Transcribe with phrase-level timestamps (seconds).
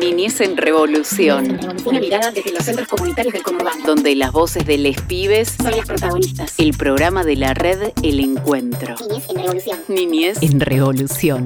[0.00, 1.60] Niñez en Revolución.
[1.84, 3.84] Una mirada desde los centros comunitarios del conurbano.
[3.84, 6.54] Donde las voces de les pibes son las protagonistas.
[6.56, 8.94] El programa de la red El Encuentro.
[8.98, 9.78] Niñez en Revolución.
[9.88, 11.44] Niñez en Revolución.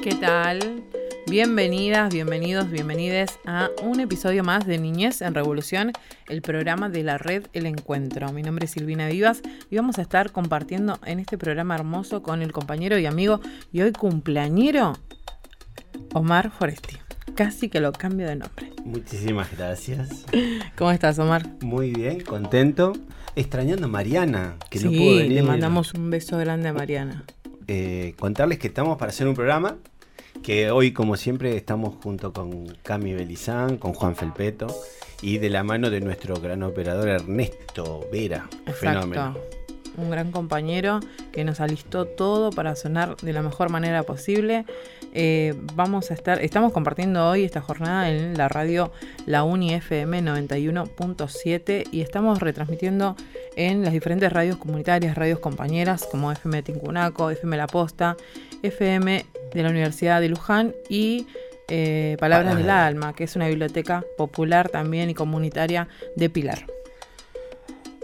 [0.00, 0.84] ¿Qué tal?
[1.30, 5.92] Bienvenidas, bienvenidos, bienvenides a un episodio más de Niñez en Revolución,
[6.26, 8.32] el programa de la red El Encuentro.
[8.32, 12.40] Mi nombre es Silvina Vivas y vamos a estar compartiendo en este programa hermoso con
[12.40, 13.40] el compañero y amigo
[13.72, 14.94] y hoy cumpleañero
[16.14, 16.96] Omar Foresti.
[17.34, 18.72] Casi que lo cambio de nombre.
[18.86, 20.24] Muchísimas gracias.
[20.78, 21.46] ¿Cómo estás, Omar?
[21.60, 22.94] Muy bien, contento.
[23.36, 25.32] Extrañando a Mariana, que no sí, pudo venir.
[25.32, 27.24] le mandamos un beso grande a Mariana.
[27.66, 29.76] Eh, contarles que estamos para hacer un programa
[30.42, 34.68] que hoy, como siempre, estamos junto con Cami Belizán, con Juan Felpeto
[35.20, 38.48] y de la mano de nuestro gran operador Ernesto Vera.
[38.74, 39.36] Fenómeno.
[39.96, 41.00] Un gran compañero
[41.32, 44.64] que nos alistó todo para sonar de la mejor manera posible.
[45.12, 48.92] Eh, vamos a estar, estamos compartiendo hoy esta jornada en la radio
[49.26, 53.16] La Uni FM 91.7 y estamos retransmitiendo
[53.56, 58.16] en las diferentes radios comunitarias, radios compañeras como FM Tincunaco, FM La Posta,
[58.62, 61.26] FM de la Universidad de Luján y
[61.68, 66.66] eh, Palabras del Alma, que es una biblioteca popular también y comunitaria de Pilar.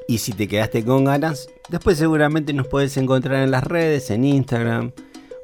[0.07, 4.25] Y si te quedaste con ganas, después seguramente nos puedes encontrar en las redes, en
[4.25, 4.93] Instagram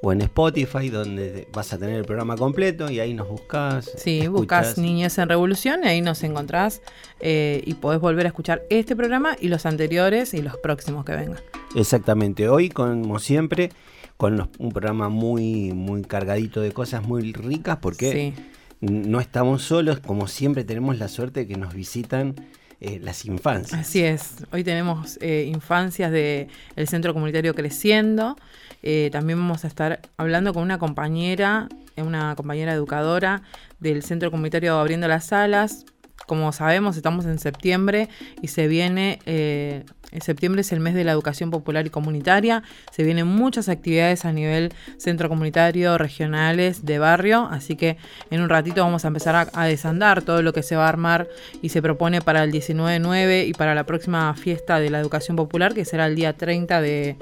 [0.03, 3.91] o en Spotify, donde vas a tener el programa completo y ahí nos buscas.
[3.97, 6.81] Sí, buscas Niñez en Revolución y ahí nos encontrás
[7.21, 11.13] eh, y podés volver a escuchar este programa y los anteriores y los próximos que
[11.13, 11.41] vengan.
[11.75, 13.71] Exactamente, hoy como siempre
[14.17, 18.35] con un programa muy, muy cargadito de cosas muy ricas porque
[18.81, 22.35] no estamos solos, como siempre tenemos la suerte de que nos visitan
[22.81, 23.81] eh, las infancias.
[23.81, 26.49] Así es, hoy tenemos eh, infancias del
[26.87, 28.37] Centro Comunitario Creciendo,
[28.83, 33.43] eh, también vamos a estar hablando con una compañera, una compañera educadora
[33.79, 35.85] del Centro Comunitario Abriendo las Salas,
[36.31, 38.09] como sabemos, estamos en septiembre
[38.41, 42.63] y se viene, eh, en septiembre es el mes de la educación popular y comunitaria,
[42.93, 47.97] se vienen muchas actividades a nivel centro comunitario, regionales, de barrio, así que
[48.31, 51.29] en un ratito vamos a empezar a, desandar todo lo que se va a armar
[51.63, 55.75] y se propone para el 19-9 y para la próxima fiesta de la educación popular,
[55.75, 57.17] que será el día 30 de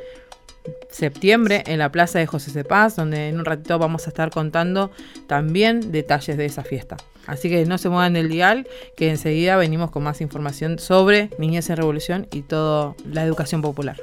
[0.91, 4.91] septiembre en la Plaza de José Cepaz, donde en un ratito vamos a estar contando
[5.27, 6.97] también detalles de esa fiesta.
[7.27, 11.69] Así que no se muevan del dial, que enseguida venimos con más información sobre Niñez
[11.69, 13.97] en Revolución y toda la educación popular.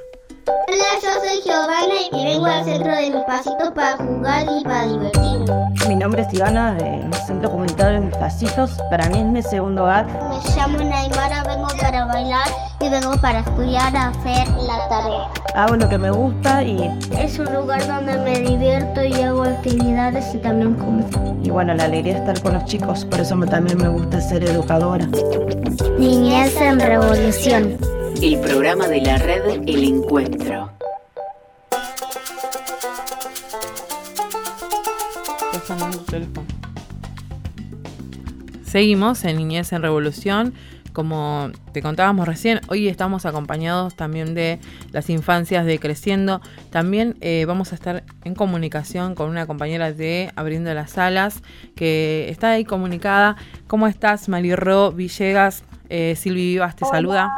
[0.48, 4.86] Hola, yo soy Giovanna y vengo al centro de mis pasitos para jugar y para
[4.86, 5.88] divertirme.
[5.88, 8.78] Mi nombre es Ivana, del Centro Comunitario de Mis Pasitos.
[8.88, 10.06] Para mí es mi segundo hogar.
[10.06, 12.46] Me llamo Naimara, vengo para bailar
[12.78, 15.28] y vengo para estudiar a hacer la tarea.
[15.56, 16.96] Hago lo que me gusta y...
[17.18, 21.04] Es un lugar donde me divierto y hago actividades y también como.
[21.42, 24.44] Y bueno, la alegría de estar con los chicos, por eso también me gusta ser
[24.44, 25.08] educadora.
[25.98, 30.70] Niñez en Revolución el programa de la red El Encuentro.
[38.64, 40.54] Seguimos en Niñez en Revolución.
[40.92, 44.60] Como te contábamos recién, hoy estamos acompañados también de
[44.92, 46.40] las infancias de Creciendo.
[46.70, 51.42] También eh, vamos a estar en comunicación con una compañera de Abriendo las Salas
[51.74, 53.36] que está ahí comunicada.
[53.66, 55.64] ¿Cómo estás, Marirro Villegas?
[55.90, 57.30] Eh, Silvi Vivas te saluda.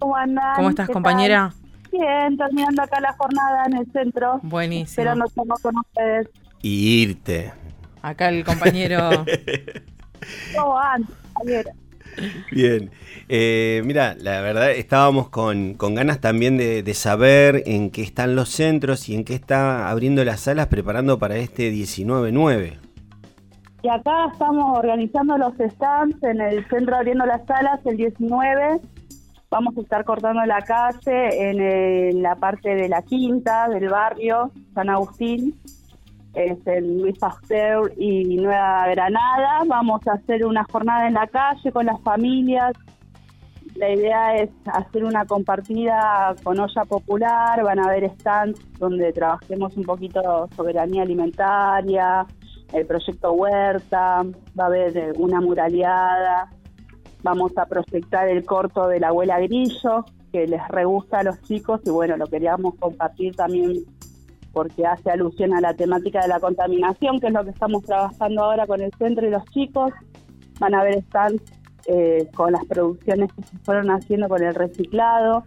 [0.00, 0.56] ¿Cómo andan?
[0.56, 1.52] ¿Cómo estás, compañera?
[1.92, 4.40] Bien, terminando acá la jornada en el centro.
[4.42, 4.96] Buenísimo.
[4.96, 6.28] Pero nos estamos con ustedes.
[6.62, 7.52] Y irte.
[8.00, 9.10] Acá el compañero.
[10.56, 10.78] ¿Cómo
[11.34, 11.72] compañera?
[12.50, 12.90] Bien,
[13.28, 18.34] eh, mira, la verdad estábamos con, con ganas también de, de, saber en qué están
[18.34, 22.78] los centros y en qué está abriendo las salas preparando para este 19-9.
[23.82, 28.80] Y acá estamos organizando los stands en el centro abriendo las salas el 19
[29.52, 34.88] Vamos a estar cortando la calle en, la parte de la quinta del barrio San
[34.88, 35.58] Agustín,
[36.34, 39.62] es el Luis Pasteur y Nueva Granada.
[39.66, 42.74] Vamos a hacer una jornada en la calle con las familias.
[43.74, 49.76] La idea es hacer una compartida con olla popular, van a haber stands donde trabajemos
[49.76, 52.24] un poquito soberanía alimentaria,
[52.72, 54.22] el proyecto Huerta,
[54.56, 56.50] va a haber una muraleada
[57.22, 61.40] Vamos a proyectar el corto de la abuela Grillo, que les re gusta a los
[61.42, 63.84] chicos y bueno, lo queríamos compartir también
[64.52, 68.44] porque hace alusión a la temática de la contaminación, que es lo que estamos trabajando
[68.44, 69.92] ahora con el centro y los chicos.
[70.58, 71.40] Van a ver están
[71.86, 75.44] eh, con las producciones que se fueron haciendo con el reciclado.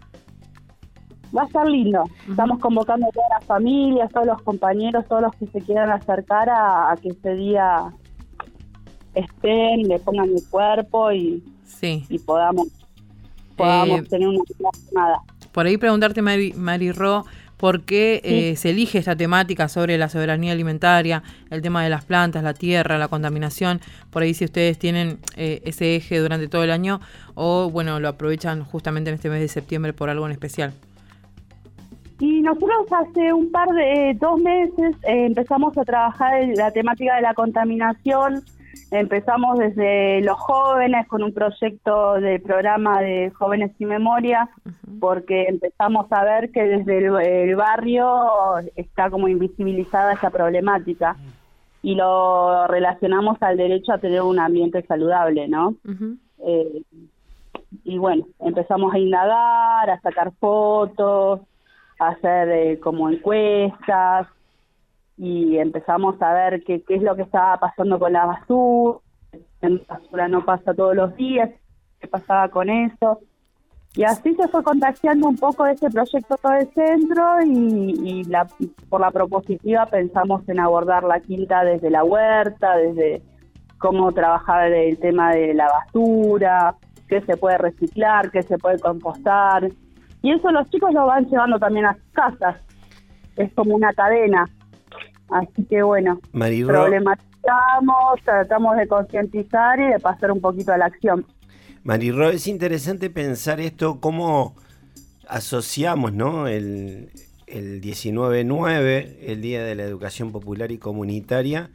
[1.36, 2.04] Va a estar lindo.
[2.28, 6.48] Estamos convocando a todas las familias, todos los compañeros, todos los que se quieran acercar
[6.48, 7.92] a, que ese día
[9.14, 12.04] estén, le pongan el cuerpo y, sí.
[12.08, 12.68] y podamos,
[13.56, 15.20] podamos eh, tener una jornada.
[15.52, 17.24] Por ahí preguntarte, Mari, Mari Ro,
[17.56, 22.04] por qué eh, se elige esta temática sobre la soberanía alimentaria, el tema de las
[22.04, 23.80] plantas, la tierra, la contaminación,
[24.10, 27.00] por ahí si ustedes tienen eh, ese eje durante todo el año
[27.34, 30.74] o bueno, lo aprovechan justamente en este mes de septiembre por algo en especial.
[32.20, 37.16] Y nosotros hace un par de dos meses eh, empezamos a trabajar en la temática
[37.16, 38.42] de la contaminación
[38.94, 44.48] Empezamos desde los jóvenes con un proyecto de programa de jóvenes sin memoria,
[45.00, 48.06] porque empezamos a ver que desde el, barrio
[48.76, 51.16] está como invisibilizada esa problemática
[51.82, 55.74] y lo relacionamos al derecho a tener un ambiente saludable, ¿no?
[56.46, 56.82] Eh,
[57.82, 61.40] y bueno, empezamos a indagar, a sacar fotos,
[61.98, 64.28] a hacer eh, como encuestas,
[65.16, 68.98] y empezamos a ver qué, qué es lo que estaba pasando con la basura,
[69.60, 71.50] la basura no pasa todos los días,
[72.00, 73.20] qué pasaba con eso.
[73.96, 78.48] Y así se fue contagiando un poco ese proyecto todo el centro y, la,
[78.88, 83.22] por la propositiva pensamos en abordar la quinta desde la huerta, desde
[83.78, 86.74] cómo trabajar el tema de la basura,
[87.08, 89.70] qué se puede reciclar, qué se puede compostar.
[90.22, 92.56] Y eso los chicos lo van llevando también a sus casas.
[93.36, 94.44] Es como una cadena.
[95.30, 101.24] Así que bueno, problematizamos, tratamos de concientizar y de pasar un poquito a la acción.
[101.82, 104.54] Marirro, es interesante pensar esto, cómo
[105.28, 106.46] asociamos ¿no?
[106.48, 107.10] el,
[107.46, 111.70] el 19-9, el Día de la Educación Popular y Comunitaria,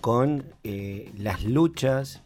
[0.00, 2.22] con eh, las luchas,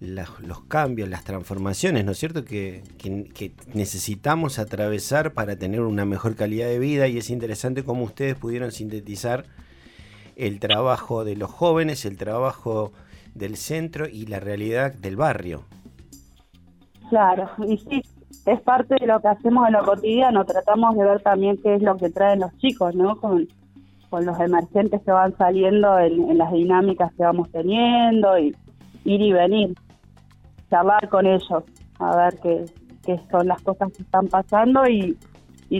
[0.00, 6.34] los cambios, las transformaciones, ¿no es cierto?, que, que, necesitamos atravesar para tener una mejor
[6.34, 9.46] calidad de vida y es interesante cómo ustedes pudieron sintetizar
[10.36, 12.92] el trabajo de los jóvenes, el trabajo
[13.34, 15.64] del centro y la realidad del barrio.
[17.08, 18.02] Claro, y sí,
[18.46, 21.82] es parte de lo que hacemos en lo cotidiano, tratamos de ver también qué es
[21.82, 23.16] lo que traen los chicos, ¿no?
[23.16, 23.48] Con,
[24.12, 28.54] los emergentes que van saliendo en, las dinámicas que vamos teniendo y
[29.06, 29.74] ir y venir,
[30.68, 31.64] charlar con ellos,
[31.98, 32.66] a ver qué,
[33.06, 35.16] qué son las cosas que están pasando y,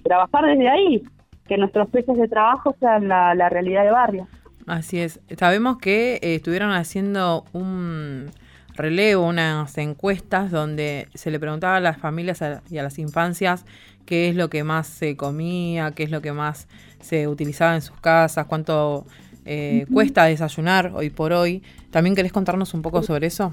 [0.03, 1.03] trabajar desde ahí,
[1.47, 4.27] que nuestros peces de trabajo sean la realidad de barrio.
[4.67, 5.21] Así es.
[5.37, 8.31] Sabemos que eh, estuvieron haciendo un
[8.75, 13.67] relevo, unas encuestas donde se le preguntaba a las familias y a las infancias
[14.07, 16.69] qué es lo que más se comía, qué es lo que más
[17.01, 19.07] se utilizaba en sus casas, cuánto
[19.45, 21.63] eh, cuesta desayunar hoy por hoy.
[21.91, 23.53] ¿También querés contarnos un poco sobre eso?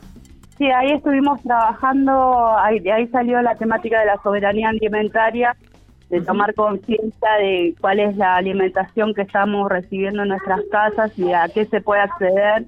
[0.57, 5.56] Sí, ahí estuvimos trabajando, ahí, de ahí salió la temática de la soberanía alimentaria
[6.09, 11.31] de tomar conciencia de cuál es la alimentación que estamos recibiendo en nuestras casas y
[11.31, 12.65] a qué se puede acceder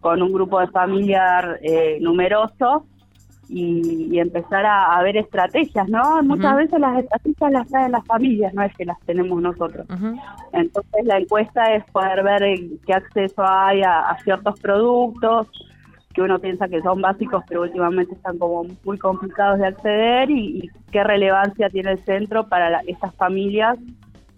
[0.00, 2.86] con un grupo de familiar eh, numeroso
[3.48, 6.20] y, empezar a, ver estrategias, ¿no?
[6.22, 9.86] Muchas veces las estrategias las traen las familias, no es que las tenemos nosotros.
[10.52, 12.42] Entonces la encuesta es poder ver
[12.84, 15.48] qué acceso hay a ciertos productos,
[16.16, 20.70] que uno piensa que son básicos, pero últimamente están como muy complicados de acceder y,
[20.90, 23.76] qué relevancia tiene el centro para estas familias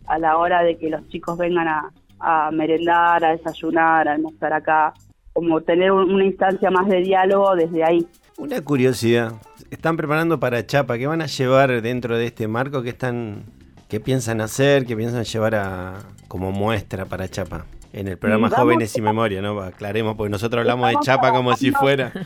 [0.09, 4.93] a la hora de que los chicos vengan a, merendar, a desayunar, a almorzar acá,
[5.33, 8.05] como tener una instancia más de diálogo desde ahí.
[8.39, 9.35] Una curiosidad,
[9.71, 10.99] ¿están preparando para Chapa?
[10.99, 12.83] ¿Qué van a llevar dentro de este marco?
[12.83, 13.45] ¿Qué, están,
[13.89, 14.85] qué piensan hacer?
[14.85, 15.95] ¿Qué piensan llevar a,
[16.27, 17.67] como muestra para Chapa?
[17.93, 19.61] En el programa Jóvenes y Memoria, ¿no?
[19.61, 22.13] Aclaremos, porque nosotros hablamos de Chapa como si fuera.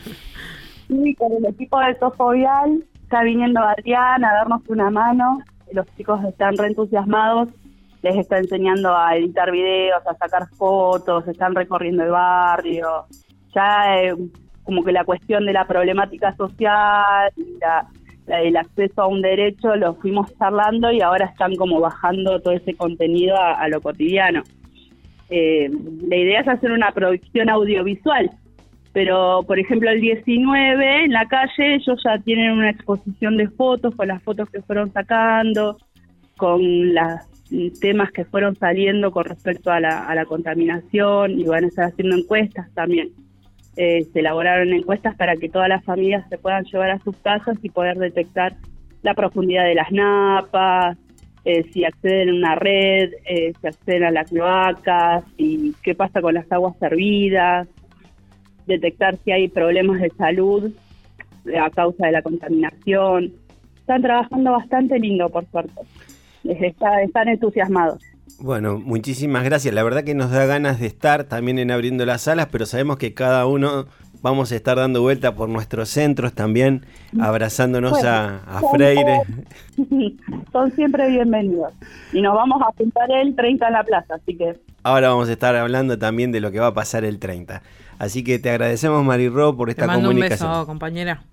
[0.89, 5.39] Sí, con el equipo de Sofovial está viniendo Adrián a darnos una mano.
[5.71, 7.49] Los chicos están reentusiasmados,
[8.01, 13.05] les está enseñando a editar videos, a sacar fotos, están recorriendo el barrio.
[13.55, 14.15] Ya eh,
[14.63, 17.87] como que la cuestión de la problemática social y la,
[18.41, 22.75] el acceso a un derecho lo fuimos charlando y ahora están como bajando todo ese
[22.75, 24.43] contenido a lo cotidiano.
[25.35, 25.67] Eh,
[26.07, 28.29] la idea es hacer una producción audiovisual,
[28.91, 33.95] pero por ejemplo el 19 en la calle ellos ya tienen una exposición de fotos
[33.95, 35.79] con las fotos que fueron sacando,
[36.37, 41.85] con los temas que fueron saliendo con respecto a la, contaminación y van a estar
[41.85, 43.09] haciendo encuestas también.
[43.75, 47.57] Eh, se elaboraron encuestas para que todas las familias se puedan llevar a sus casas
[47.63, 48.55] y poder detectar
[49.01, 50.95] la profundidad de las napas,
[51.45, 56.21] eh, si acceden a una red, eh, si acceden a las cloacas, y qué pasa
[56.21, 57.67] con las aguas servidas,
[58.65, 60.71] detectar si hay problemas de salud
[61.59, 63.33] a causa de la contaminación.
[63.75, 65.81] Están trabajando bastante lindo, por suerte.
[66.43, 68.01] están entusiasmados.
[68.39, 69.73] Bueno, muchísimas gracias.
[69.73, 72.97] La verdad que nos da ganas de estar también en abriendo las salas, pero sabemos
[72.97, 73.85] que cada uno
[74.23, 76.85] vamos a estar dando vuelta por nuestros centros también,
[77.19, 79.21] abrazándonos a, Freire.
[80.51, 81.73] Son siempre bienvenidos.
[82.13, 84.57] Y nos vamos a juntar el 30 en la plaza, así que...
[84.81, 87.61] Ahora vamos a estar hablando también de lo que va a pasar el 30.
[87.99, 90.49] Así que te agradecemos, Marirro, por esta te mando comunicación.
[90.49, 91.23] Un beso, compañera.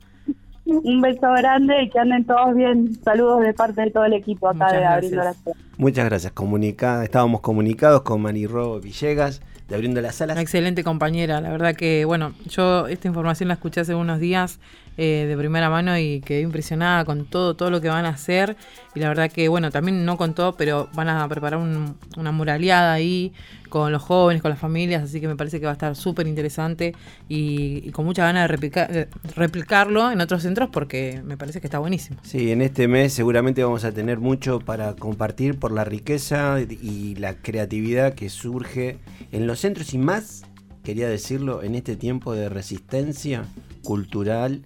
[0.67, 2.93] Un beso grande y que anden todos bien.
[3.05, 5.59] Saludos de parte de todo el equipo acá de Abriendo las Salas.
[5.79, 6.33] Muchas gracias.
[6.33, 10.35] Comunica estábamos comunicados con Marirro Villegas de Abriendo las Salas.
[10.35, 11.41] Una excelente compañera.
[11.41, 14.59] La verdad que, bueno, yo esta información la escuché hace unos días
[14.99, 18.57] eh, de primera mano y quedé impresionada con todo, todo lo que van a hacer.
[18.95, 22.93] Y la verdad que, bueno, también no con todo, pero van a preparar una muraleada
[22.93, 23.33] ahí
[23.71, 26.27] con los jóvenes, con las familias, así que me parece que va a estar súper
[26.27, 26.95] interesante
[27.29, 32.19] y, con mucha ganas de, replicarlo en otros centros porque me parece que está buenísimo.
[32.23, 37.15] Sí, en este mes seguramente vamos a tener mucho para compartir por la riqueza y
[37.15, 38.99] la creatividad que surge
[39.33, 40.43] en los centros y más,
[40.83, 43.45] quería decirlo, en este tiempo de resistencia
[43.83, 44.63] cultural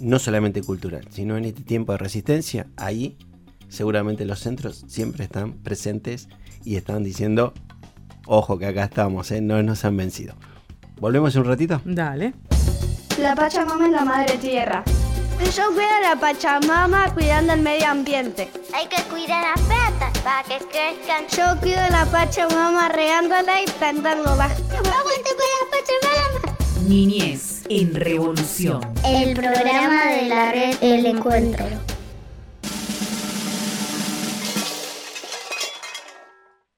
[0.00, 3.16] no solamente cultural, sino en este tiempo de resistencia, ahí
[3.68, 6.28] seguramente los centros siempre están presentes
[6.64, 7.52] y están diciendo,
[8.26, 9.40] ojo que acá estamos, ¿eh?
[9.40, 10.34] no nos han vencido.
[11.00, 11.80] ¿Volvemos un ratito?
[11.84, 12.34] Dale.
[13.20, 14.84] La Pachamama es la madre tierra.
[15.38, 18.50] Yo cuido a la Pachamama cuidando el medio ambiente.
[18.74, 21.26] Hay que cuidar las plantas para que crezcan.
[21.28, 24.44] Yo cuido a la Pachamama regándola y plantándola.
[24.44, 26.58] ¡Aguante con la Pachamama!
[26.88, 28.80] Niñez en Revolución.
[29.04, 31.64] El programa de la red El Encuentro.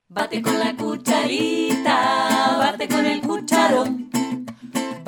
[0.08, 4.10] Bate con la cucharita, bate con el cucharón.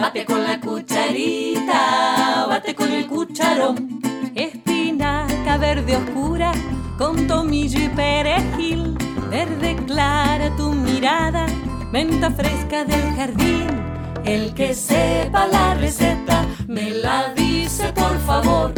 [0.02, 4.00] Bate con la cucharita, bate con el cucharón.
[4.34, 6.50] Espinaca verde oscura,
[6.98, 8.98] con tomillo y perejil.
[9.30, 11.46] Verde clara tu mirada,
[11.92, 13.92] menta fresca del jardín
[14.24, 18.72] el que sepa la receta me la dice por favor.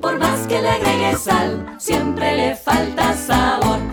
[0.00, 3.89] Por más que le agregue sal, siempre le falta sabor.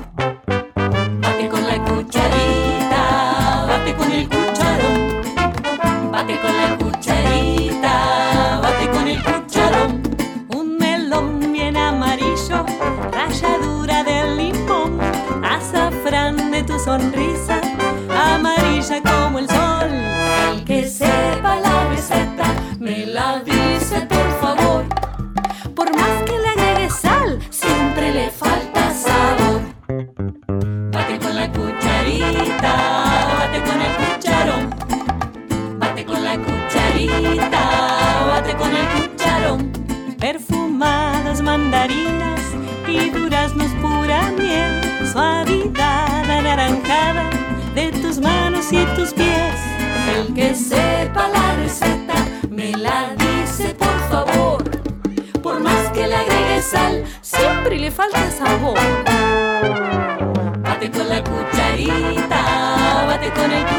[63.47, 63.76] Bate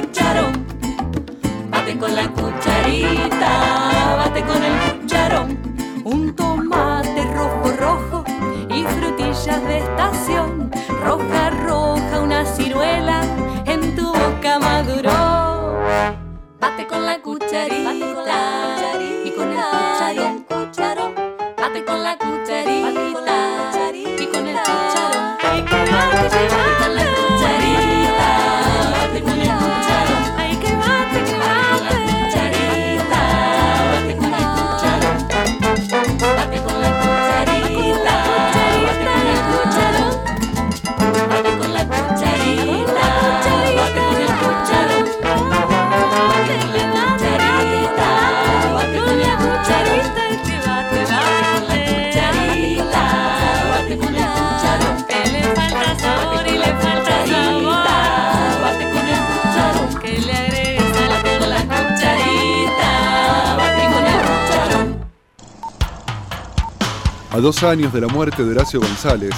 [67.38, 69.30] A dos años de la muerte de Horacio González,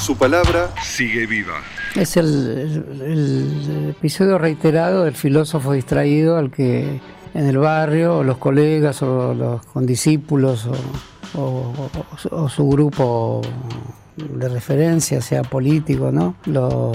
[0.00, 1.60] su palabra sigue viva.
[1.94, 7.02] Es el, episodio reiterado del filósofo distraído al que
[7.34, 10.66] en el barrio, o los colegas, o los condiscípulos,
[11.34, 13.42] o, su grupo
[14.16, 16.36] de referencia, sea político, ¿no?
[16.46, 16.92] Lo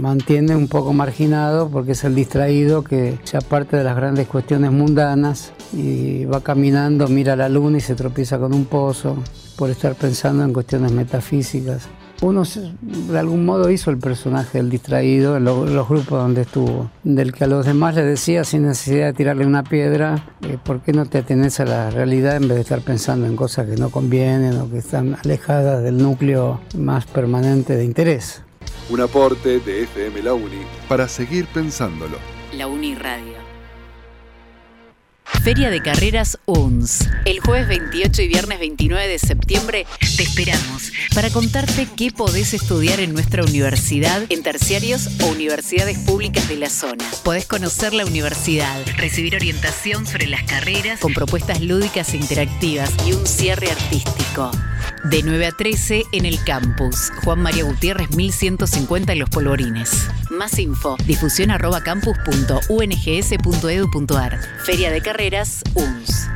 [0.00, 4.72] mantiene un poco marginado porque es el distraído que se aparte de las grandes cuestiones
[4.72, 9.16] mundanas y va caminando, mira la luna y se tropieza con un pozo
[9.62, 11.88] por estar pensando en cuestiones metafísicas
[12.20, 12.42] uno
[12.82, 17.44] de algún modo hizo el personaje del distraído en los grupos donde estuvo, del que
[17.44, 21.06] a los demás les decía sin necesidad de tirarle una piedra, eh, ¿por qué no
[21.06, 24.56] te atenés a la realidad en vez de estar pensando en cosas que no convienen
[24.58, 28.42] o que están alejadas del núcleo más permanente de interés?
[28.90, 32.18] Un aporte de FM La Uni para seguir pensándolo.
[32.52, 33.51] La Uni Radio.
[35.40, 37.08] Feria de Carreras UNS.
[37.24, 39.86] El jueves 28 y viernes 29 de septiembre
[40.16, 46.48] te esperamos para contarte qué podés estudiar en nuestra universidad en terciarios o universidades públicas
[46.48, 47.04] de la zona.
[47.24, 53.12] Podés conocer la universidad, recibir orientación sobre las carreras con propuestas lúdicas e interactivas y
[53.12, 54.50] un cierre artístico.
[55.04, 57.10] De 9 a 13 en el campus.
[57.24, 60.06] Juan María Gutiérrez 1150 en Los Polvorines.
[60.30, 64.40] Más info, difusión arroba campus.ungs.edu.ar.
[64.64, 66.28] Feria de Carreras UNS.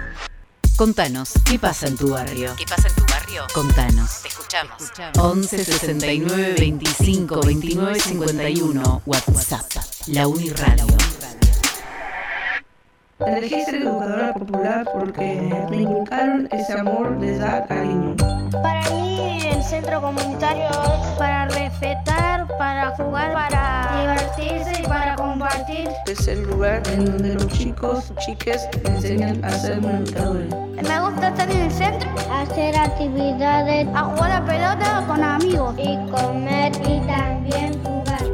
[0.76, 2.54] Contanos, ¿qué pasa en tu barrio?
[2.58, 3.46] ¿Qué pasa en tu barrio?
[3.54, 4.20] Contanos.
[4.23, 4.92] Te escuchamos.
[5.16, 9.02] 11 69 25 29 51.
[9.06, 9.64] WhatsApp.
[10.08, 10.85] La Uniradio.
[13.18, 18.14] Elegí ser educadora popular porque me inculcaron ese amor les da cariño.
[18.62, 25.88] Para mí el centro comunitario es para respetar, para jugar, para divertirse y para compartir.
[26.06, 30.54] Es el lugar en donde los chicos, chiques enseñan a ser educadores.
[30.87, 35.96] Me gusta estar en el centro, hacer actividades, a jugar a pelota con amigos y
[36.11, 38.25] comer y también jugar.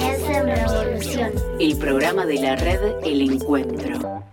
[0.00, 1.32] Niñez en Revolución.
[1.60, 4.24] El programa de la red El Encuentro.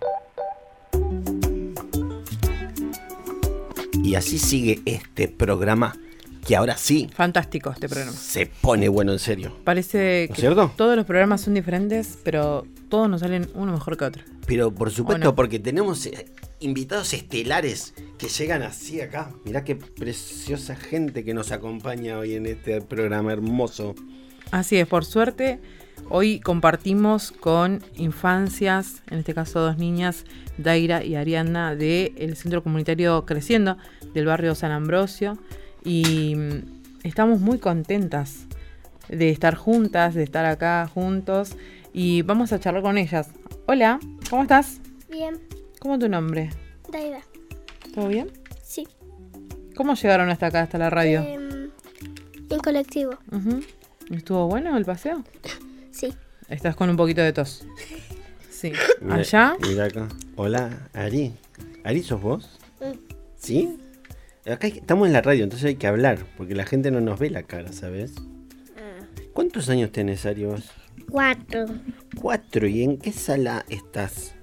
[4.02, 5.98] Y así sigue este programa
[6.46, 7.10] que ahora sí.
[7.14, 8.14] Fantástico este programa.
[8.14, 9.58] Se pone bueno en serio.
[9.66, 14.24] Parece que todos los programas son diferentes, pero todos nos salen uno mejor que otro.
[14.46, 16.28] Pero por supuesto, porque tenemos eh,
[16.62, 19.32] invitados estelares que llegan así acá.
[19.44, 23.96] Mirá qué preciosa gente que nos acompaña hoy en este programa hermoso.
[24.52, 25.60] Así es, por suerte,
[26.10, 30.24] hoy compartimos con infancias, en este caso dos niñas,
[30.58, 33.78] Daira y Ariana, del Centro Comunitario Creciendo,
[34.14, 35.38] del barrio San Ambrosio.
[35.84, 38.48] Y mm, estamos muy contentas
[39.10, 41.56] de estar juntas, de estar acá juntos.
[41.94, 43.32] Y vamos a charlar con ellas.
[43.66, 44.80] Hola, ¿cómo estás?
[45.10, 45.40] Bien.
[45.80, 46.50] ¿Cómo es tu nombre?
[46.90, 47.20] Daira.
[47.94, 48.32] ¿Todo bien?
[48.64, 48.88] Sí.
[49.76, 51.22] ¿Cómo llegaron hasta acá, hasta la radio?
[51.22, 51.70] Em,
[52.50, 53.12] en colectivo.
[54.12, 55.24] ¿Estuvo bueno el paseo?
[55.92, 56.14] Sí.
[56.50, 57.66] Estás con un poquito de tos.
[58.50, 58.72] Sí.
[59.10, 59.56] ¿Allá?
[59.62, 60.08] Mira acá.
[60.36, 61.34] Hola, Ari.
[61.84, 62.60] ¿Ari sos vos?
[63.36, 63.78] ¿Sí?
[64.46, 67.30] Acá estamos en la radio, entonces hay que hablar, porque la gente no nos ve
[67.30, 68.14] la cara, ¿sabes?
[69.34, 70.72] ¿Cuántos años tenés, Ari, vos?
[71.12, 71.66] Cuatro.
[72.20, 72.68] Cuatro.
[72.68, 74.34] ¿Y en qué sala estás?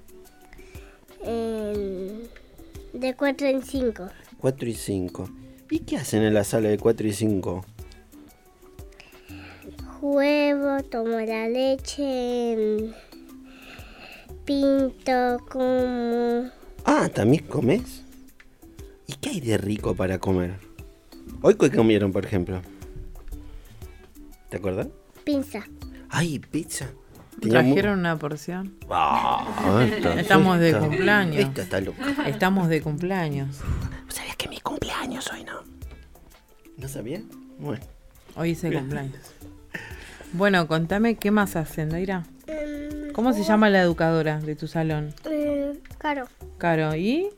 [1.23, 4.07] de cuatro en cinco.
[4.37, 5.29] Cuatro y cinco.
[5.69, 7.65] ¿Y qué hacen en la sala de cuatro y cinco?
[10.07, 12.93] Juego, tomo la leche,
[14.45, 16.51] pinto, como...
[16.85, 18.03] Ah, ¿también comes?
[19.07, 20.59] ¿Y qué hay de rico para comer?
[21.41, 22.61] ¿Hoy qué comieron, por ejemplo?
[24.49, 24.89] ¿Te acuerdas?
[25.23, 25.65] Pizza.
[26.09, 26.91] Ay, pizza.
[27.41, 28.75] ¿Trajeron una porción?
[28.91, 29.87] Ah,
[30.19, 31.37] Estamos de cumpleaños.
[31.37, 32.27] Esta está loca.
[32.27, 33.57] Estamos de cumpleaños.
[34.09, 35.63] ¿Sabías que mi cumpleaños hoy no?
[36.77, 37.23] ¿No sabía?
[37.57, 37.83] Bueno.
[38.35, 39.33] Hoy es el cumpleaños.
[40.33, 42.25] Bueno, contame qué más hacen, Daira.
[43.13, 45.13] ¿Cómo se llama la educadora de tu salón?
[45.29, 46.27] Eh, Caro.
[46.57, 47.29] Caro, ¿y?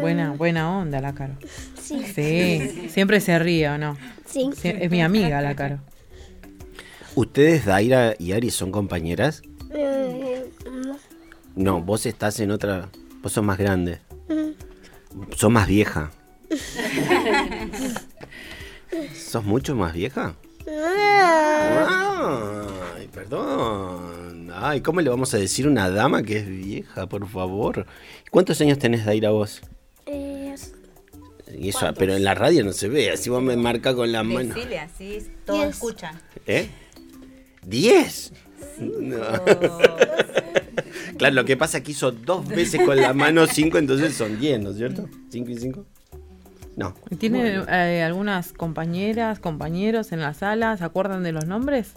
[0.00, 1.34] Buena, buena onda la Caro.
[1.80, 2.02] Sí.
[2.14, 3.96] Sí, siempre se ríe, ¿o no?
[4.26, 4.50] Sí.
[4.64, 5.78] Es mi amiga la Caro.
[7.14, 9.42] ¿Ustedes, Daira y Ari, son compañeras?
[9.70, 10.96] Eh, no.
[11.54, 12.88] No, vos estás en otra...
[13.22, 14.00] Vos sos más grande.
[15.36, 16.10] Sos más vieja.
[19.14, 20.34] ¿Sos mucho más vieja?
[22.96, 24.50] Ay, perdón.
[24.54, 27.86] Ay, ¿cómo le vamos a decir a una dama que es vieja, por favor?
[28.30, 29.62] ¿Cuántos años tenés, Daira, vos?
[30.06, 30.54] Eh,
[31.58, 34.22] y eso, pero en la radio no se ve, así vos me marca con la
[34.22, 34.54] mano.
[34.54, 36.20] Decile así, todos escuchan.
[36.46, 36.68] ¿Eh?
[37.64, 38.32] ¿Diez?
[38.78, 39.18] No.
[41.18, 44.40] claro, lo que pasa es que hizo dos veces con la mano cinco, entonces son
[44.40, 45.08] diez, ¿no es cierto?
[45.30, 45.86] ¿Cinco y cinco?
[46.76, 46.94] No.
[47.18, 50.76] ¿Tiene eh, algunas compañeras, compañeros en la sala?
[50.76, 51.94] ¿Se acuerdan de los nombres?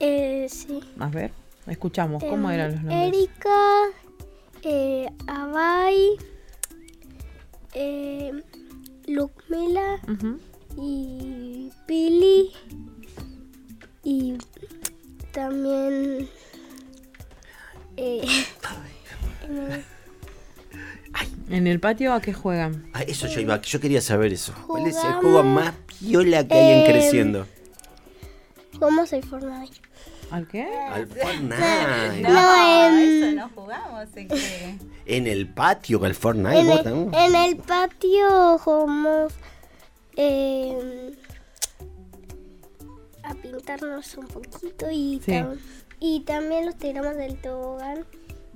[0.00, 0.80] Eh, sí.
[0.98, 1.32] A ver,
[1.66, 2.22] escuchamos.
[2.22, 3.08] ¿Cómo eran los nombres?
[3.08, 3.84] Erika,
[4.62, 6.16] eh, Abay,
[7.74, 8.42] eh,
[9.06, 9.98] Lucmila
[10.76, 12.52] y Pili
[14.04, 14.38] y
[15.32, 16.28] también
[17.96, 18.26] eh,
[21.50, 22.90] ¿En el patio a qué juegan?
[22.92, 24.52] Ah, eso yo iba, yo quería saber eso.
[24.66, 27.46] ¿Cuál es el juego más Y hola, ¿qué hay en Em, creciendo?
[28.78, 29.80] ¿Cómo soy Fortnite?
[30.30, 30.68] ¿Al qué?
[30.90, 31.56] Al Fortnite.
[32.22, 34.08] No, eso no jugamos.
[34.14, 34.74] ¿en qué?
[35.06, 36.58] En el patio el Fortnite.
[36.60, 37.14] En vos el, también.
[37.14, 39.32] en el patio jugamos
[40.16, 41.12] em,
[43.22, 45.32] a pintarnos un poquito y, Sí.
[45.32, 45.58] tam-
[45.98, 48.04] y también los tiramos del tobogán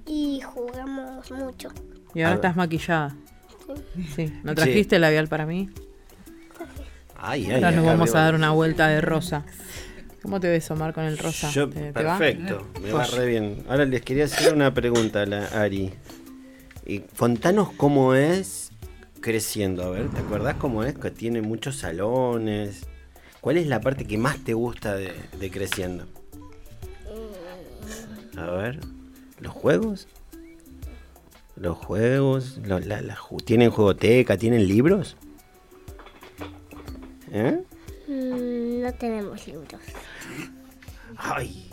[0.07, 1.71] y jugamos mucho.
[2.15, 3.15] Y ahora estás maquillada.
[4.15, 4.33] Sí.
[4.43, 5.71] ¿No trajiste el labial para mí?
[7.17, 9.45] Ay, ay, Ahora nos vamos a dar una vuelta de rosa.
[10.23, 11.51] ¿Cómo te ves, Omar, con el rosa?
[11.51, 12.19] Yo, ¿Te- te va?
[12.19, 13.65] perfecto, me va re bien.
[13.69, 15.93] Ahora les quería hacer una pregunta a la Ari.
[16.85, 18.71] Y contanos cómo es
[19.21, 19.85] creciendo.
[19.85, 20.95] A ver, ¿te acordás cómo es?
[20.99, 22.87] Que tiene muchos salones.
[23.41, 26.07] ¿Cuál es la parte que más te gusta de, de creciendo?
[28.37, 28.81] A ver,
[29.41, 30.09] ¿los juegos?
[31.63, 32.59] ¿Los juegos?
[32.65, 34.37] La- la ¿Tienen jugoteca?
[34.37, 35.17] ¿Tienen libros?
[37.31, 37.63] ¿Eh?
[38.09, 39.81] Mm, no tenemos libros.
[41.17, 41.71] Ay,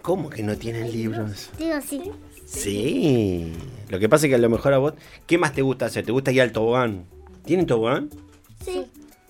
[0.00, 1.50] ¿cómo que no tienen libros?
[1.58, 2.10] Digo sí.
[2.46, 3.52] Sí.
[3.90, 4.94] Lo que pasa es que a lo mejor a vos,
[5.26, 6.06] ¿qué más te gusta hacer?
[6.06, 7.04] ¿Te gusta ir al tobogán?
[7.44, 8.08] ¿Tienen tobogán?
[8.64, 8.86] Sí.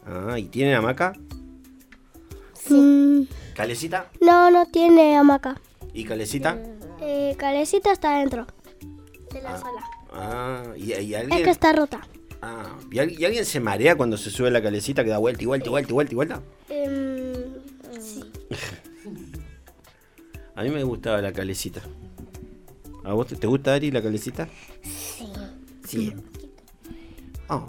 [0.06, 1.12] Ah, ¿y tienen hamaca?
[2.54, 3.28] Sí.
[3.56, 4.08] ¿Calecita?
[4.20, 5.60] No, no tiene hamaca.
[5.92, 6.56] ¿Y calecita?
[7.00, 8.46] Eh, Calecita está adentro
[9.32, 9.80] de la sala.
[10.12, 11.44] Ah, ¿y, y Es alguien?
[11.44, 12.00] que está rota.
[12.40, 15.42] Ah, ¿y, al- y alguien se marea cuando se sube la calecita que da vuelta
[15.42, 16.42] y vuelta y vuelta y vuelta y vuelta?
[16.68, 18.24] Em, sí.
[20.54, 21.82] A mí me gustaba la calecita.
[23.04, 24.48] ¿A vos te, te gusta, Ari, la calecita?
[24.82, 25.24] Sí.
[25.86, 26.14] Sí.
[27.48, 27.60] Ay,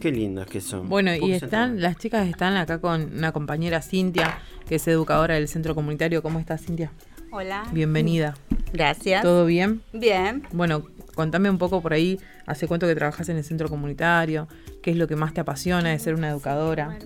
[0.00, 0.88] qué lindas que son.
[0.88, 5.34] Bueno, ¿Por y están, las chicas están acá con una compañera Cintia, que es educadora
[5.34, 6.22] del centro comunitario.
[6.22, 6.92] ¿Cómo estás, Cintia?
[7.30, 7.64] Hola.
[7.72, 8.34] Bienvenida.
[8.72, 9.22] Gracias.
[9.22, 9.82] ¿Todo bien?
[9.92, 10.46] Bien.
[10.52, 10.84] Bueno,
[11.18, 14.46] contame un poco por ahí, ¿hace cuánto que trabajas en el centro comunitario?
[14.80, 16.96] ¿Qué es lo que más te apasiona de ser una educadora?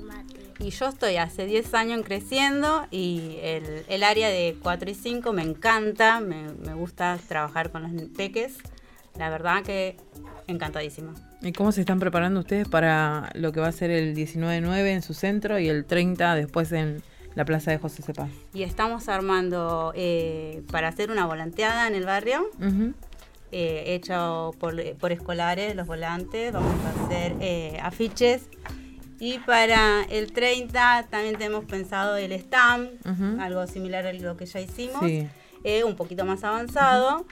[0.58, 4.94] Y yo estoy hace 10 años en creciendo y el, el área de 4 y
[4.94, 8.58] 5 me encanta, me, me gusta trabajar con los peques.
[9.16, 9.96] La verdad que
[10.46, 11.14] encantadísima.
[11.40, 15.00] ¿Y cómo se están preparando ustedes para lo que va a ser el 19-9 en
[15.00, 17.02] su centro y el 30 después en
[17.34, 18.28] la plaza de José Cepaz?
[18.52, 22.44] Y estamos armando eh, para hacer una volanteada en el barrio.
[23.52, 26.52] Eh, hecho por, por escolares, los volantes.
[26.52, 28.48] Vamos a hacer eh, afiches.
[29.20, 33.40] Y para el 30 también tenemos pensado el Ujú.
[33.40, 35.28] algo similar a lo que ya hicimos, Sí.
[35.62, 37.24] eh, un poquito más avanzado,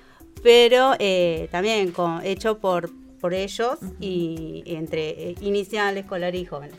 [0.43, 6.79] pero eh, también con, hecho por, por ellos y entre inicial, escolar y jóvenes.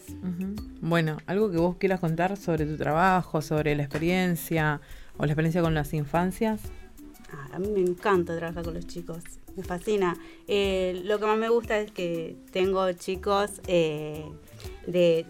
[0.79, 4.79] Bueno, algo que vos quieras contar sobre tu trabajo, sobre la experiencia
[5.17, 6.61] o la experiencia con las infancias.
[7.33, 9.23] Ah, A mí me encanta trabajar con los chicos,
[9.55, 10.17] me fascina.
[10.47, 14.25] Eh, lo que más me gusta es que tengo chicos eh,
[14.87, 15.25] de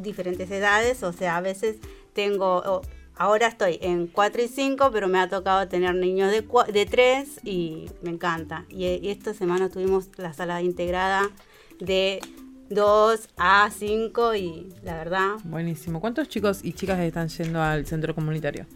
[0.00, 1.76] diferentes edades, o sea, a veces
[2.12, 2.82] tengo,
[3.16, 7.40] ahora estoy en 4 y 5, pero me ha tocado tener niños de, de 3
[7.44, 8.64] y me encanta.
[8.68, 11.30] Y, y esta semana tuvimos la sala integrada
[11.80, 12.20] de
[12.70, 16.00] 2 a 5 y la verdad Buenísimo.
[16.00, 18.66] ¿Cuántos chicos y chicas están yendo al centro comunitario?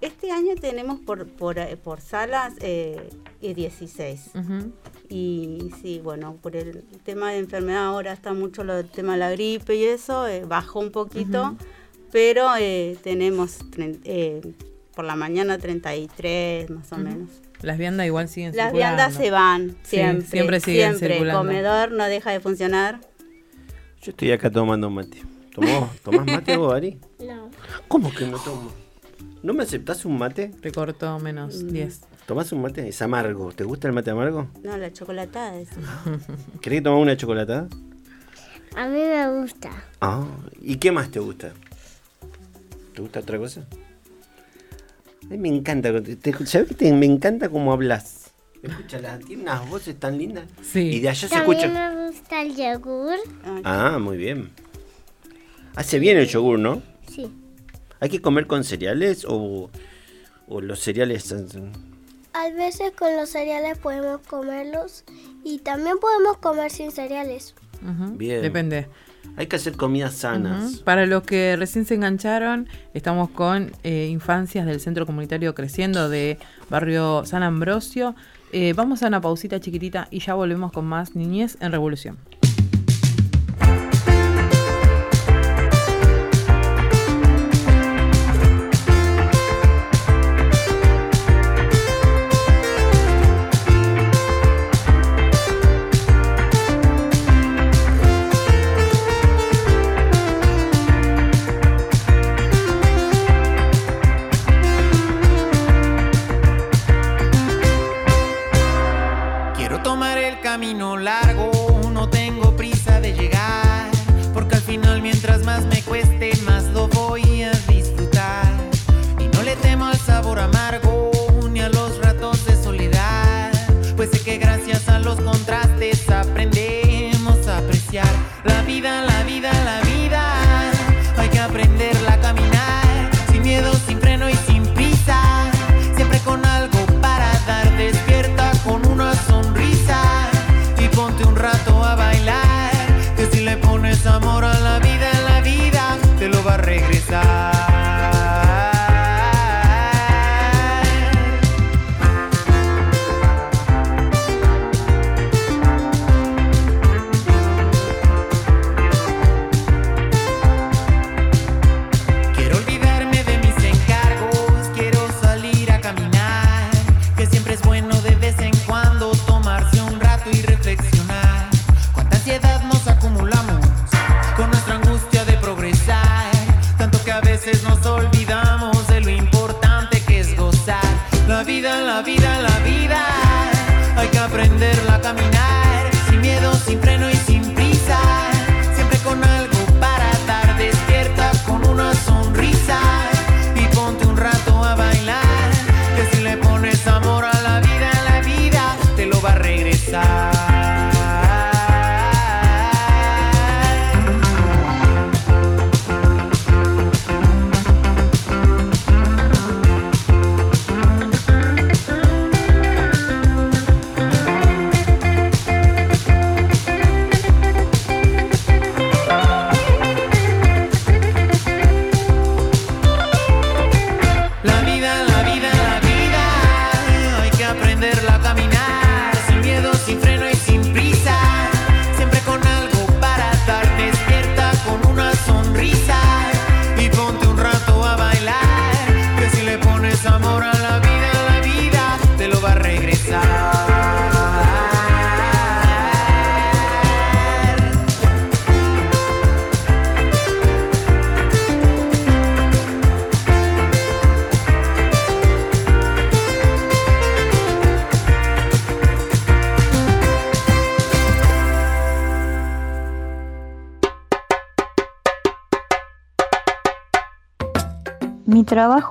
[0.00, 3.10] Este año tenemos por, por, eh, por salas eh,
[3.42, 4.30] eh, 16.
[4.34, 4.72] Ujú.
[5.10, 9.18] Y sí, bueno, por el tema de enfermedad ahora está mucho lo del tema de
[9.18, 11.54] la gripe y eso, eh, bajó un poquito,
[12.12, 14.40] pero eh, tenemos eh,
[14.94, 17.28] por la mañana 33 más o menos.
[17.60, 18.96] Las viandas igual siguen Las circulando.
[18.96, 21.08] viandas se van, Sí, siempre, siempre siguen siempre.
[21.16, 21.40] circulando.
[21.42, 23.00] Comedor no deja de funcionar.
[24.00, 25.22] Yo estoy acá tomando mate.
[25.54, 26.98] ¿Tomó, ¿Tomás mate vos, Ari?
[27.18, 27.50] No.
[27.88, 28.72] ¿Cómo que no tomo?
[29.42, 30.48] ¿No me aceptás un mate?
[30.60, 31.68] Te cortó menos Mm.
[31.72, 32.00] 10.
[32.26, 32.88] ¿Tomás un mate?
[32.88, 33.52] Es amargo.
[33.52, 34.48] ¿Te gusta el mate amargo?
[34.62, 35.68] No, la chocolatada es.
[36.60, 37.68] ¿Querés que tomamos una chocolatada?
[38.76, 39.70] A mí me gusta.
[40.00, 40.26] Ah,
[40.60, 41.52] ¿y qué más te gusta?
[42.94, 43.66] ¿Te gusta otra cosa?
[45.24, 45.90] A mí me encanta.
[46.02, 48.30] Te, ¿Sabes que te- me encanta cómo hablas?
[48.62, 50.44] Escúchala, tiene unas voces tan lindas.
[50.62, 50.80] Sí.
[50.80, 51.90] Y de allá se También escucha.
[51.96, 53.16] me gusta el yogur.
[53.64, 54.50] Ah, muy bien.
[55.76, 56.82] Hace bien el yogur, ¿no?
[58.00, 59.70] ¿Hay que comer con cereales o,
[60.48, 61.34] o los cereales?
[62.32, 65.04] A veces con los cereales podemos comerlos
[65.44, 67.54] y también podemos comer sin cereales.
[67.82, 68.16] Ujú.
[68.16, 68.42] Bien.
[68.42, 68.88] Depende.
[69.36, 70.74] Hay que hacer comidas sanas.
[70.74, 70.84] Ujú.
[70.84, 76.38] Para los que recién se engancharon, estamos con eh, infancias del Centro Comunitario Creciendo de
[76.68, 78.14] Barrio San Ambrosio.
[78.52, 82.18] Eh, vamos a una pausita chiquitita y ya volvemos con más Niñez en Revolución.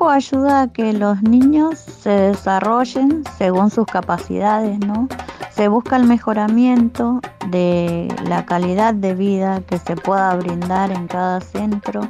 [0.10, 5.08] Ayuda a que los niños se desarrollen según sus capacidades, ¿no?
[5.52, 7.20] Se busca el mejoramiento
[7.50, 12.02] de la calidad de vida que se pueda brindar en cada centro.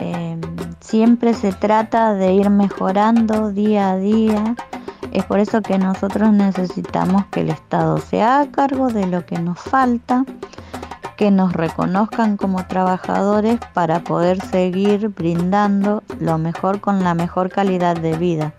[0.00, 0.38] Eh,
[0.80, 4.54] siempre se trata de ir mejorando día a día.
[5.12, 9.38] Es por eso que nosotros necesitamos que el Estado se haga cargo de lo que
[9.38, 10.24] nos falta
[11.16, 17.96] que nos reconozcan como trabajadores para poder seguir brindando lo mejor con la mejor calidad
[17.96, 18.52] de vida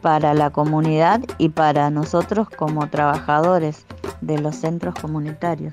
[0.00, 3.86] para la comunidad y para nosotros como trabajadores
[4.20, 5.72] de los centros comunitarios.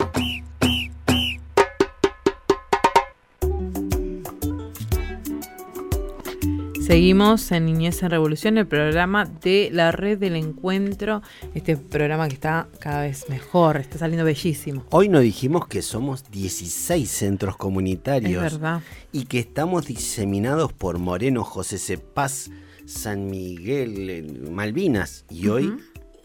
[6.92, 11.22] Seguimos en Niñez en Revolución, el programa de la Red del Encuentro,
[11.54, 14.84] este programa que está cada vez mejor, está saliendo bellísimo.
[14.90, 18.44] Hoy nos dijimos que somos 16 centros comunitarios.
[18.44, 18.82] Es verdad.
[19.14, 22.50] Y que estamos diseminados por Moreno, José Cepaz,
[22.86, 25.24] San Miguel, eh, Malvinas.
[25.30, 25.74] Y hoy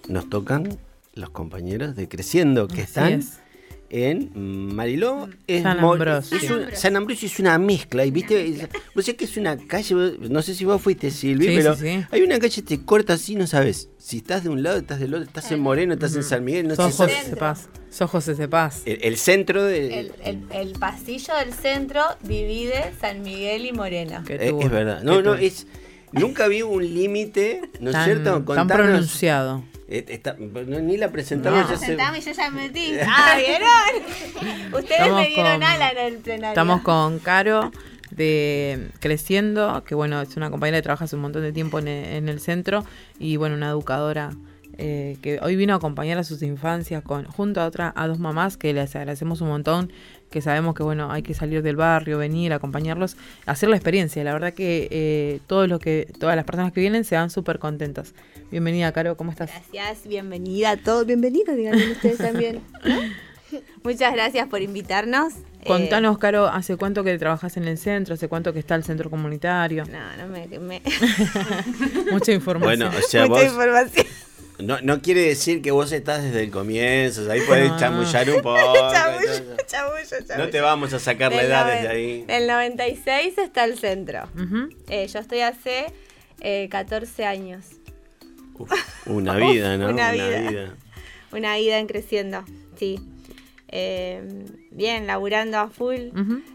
[0.09, 0.81] nos tocan
[1.15, 3.39] los compañeros de Creciendo, que Así están es.
[3.97, 4.31] En
[4.75, 5.29] Mariló.
[5.47, 6.37] Es San Ambrosio.
[6.37, 8.05] es un- San Ambrosio es una mezcla.
[8.05, 11.47] Y viste, Es- vos sabés que es una calle, no sé si vos fuiste, Silvi,
[11.49, 12.05] Sí, pero sí, sí.
[12.11, 13.89] hay una calle que te corta así, no sabes.
[13.99, 16.69] Si estás de un lado, estás del otro, estás en Moreno, estás en San Miguel,
[16.69, 17.03] no Sos sé.
[17.05, 17.69] José Cepaz.
[17.91, 18.83] Sos José Cepaz.
[18.85, 20.01] El, el centro de.
[20.01, 24.23] El, el- el pasillo del centro divide San Miguel y Moreno.
[24.29, 25.03] Eh, es verdad.
[25.03, 25.67] No, no, es.
[26.17, 28.43] Nunca vi un límite, ¿no es cierto?
[28.43, 29.63] tan pronunciado.
[29.89, 31.61] Eh, está- no, ni la presentamos.
[31.63, 32.95] No, ya se- y yo ya metí.
[33.07, 34.73] Ah, ¿vieron?
[34.73, 36.49] Ustedes Estamos me dieron con- ala en el plenario.
[36.49, 37.71] Estamos con Caro
[38.11, 41.89] de Creciendo, que bueno, es una compañera que trabaja hace un montón de tiempo en
[41.89, 42.85] el, en el centro
[43.19, 44.31] y bueno, una educadora
[44.79, 48.19] eh, que hoy vino a acompañar a sus infancias con junto a otra a dos
[48.19, 49.93] mamás que les agradecemos un montón,
[50.31, 54.23] que sabemos que bueno, hay que salir del barrio, venir, acompañarlos, hacer la experiencia.
[54.25, 57.59] La verdad que eh, todo lo que todas las personas que vienen se van súper
[57.59, 58.15] contentas.
[58.51, 59.51] Bienvenida, Caro, ¿cómo estás?
[59.73, 61.07] Gracias, bienvenida a todos.
[61.07, 62.61] Bienvenidos, díganme ustedes también.
[63.85, 65.33] Muchas gracias por invitarnos.
[65.63, 68.15] Eh, Contanos, Caro, ¿hace cuánto que trabajas en el centro?
[68.15, 69.85] ¿Hace cuánto que está el centro comunitario?
[69.87, 70.47] No, no me...
[70.59, 70.83] me-
[72.13, 72.79] Mucha información.
[72.91, 73.45] Bueno, o sea, Mucha vos.
[73.45, 74.07] información.
[74.59, 77.79] No, no quiere decir que vos estás desde el comienzo, o sea, ahí podés No.
[77.79, 78.75] chamullar un poco.
[78.93, 80.39] Chamullo, chamullo, chamullo.
[80.39, 82.23] No te vamos a sacar la edad desde ahí.
[82.25, 84.29] Del 96 está el centro.
[84.89, 85.87] Eh, yo estoy hace
[86.41, 87.67] eh, 14 años.
[89.05, 89.91] Una vida, ¿no?
[89.91, 90.75] una vida.
[91.33, 92.45] Una vida en creciendo,
[92.79, 92.99] sí.
[93.69, 94.23] Eh,
[94.71, 96.09] bien, laburando a full.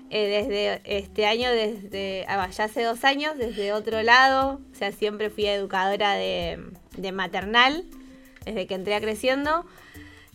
[0.10, 4.60] Eh, desde este año, desde ah, ya hace dos años, desde otro lado.
[4.72, 6.58] O sea, siempre fui educadora de,
[6.98, 7.84] de maternal,
[8.46, 9.66] desde que entré a creciendo.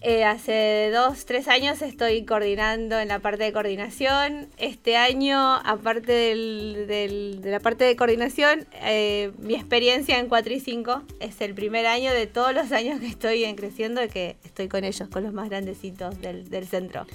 [0.03, 4.49] Eh, hace dos, tres años estoy coordinando en la parte de coordinación.
[4.59, 10.61] Este año, aparte del- de la parte de coordinación, eh, mi experiencia en 4 y
[10.61, 14.37] 5 es el primer año de todos los años que estoy en creciendo y que
[14.45, 17.07] estoy con ellos, con los más grandecitos del, del centro.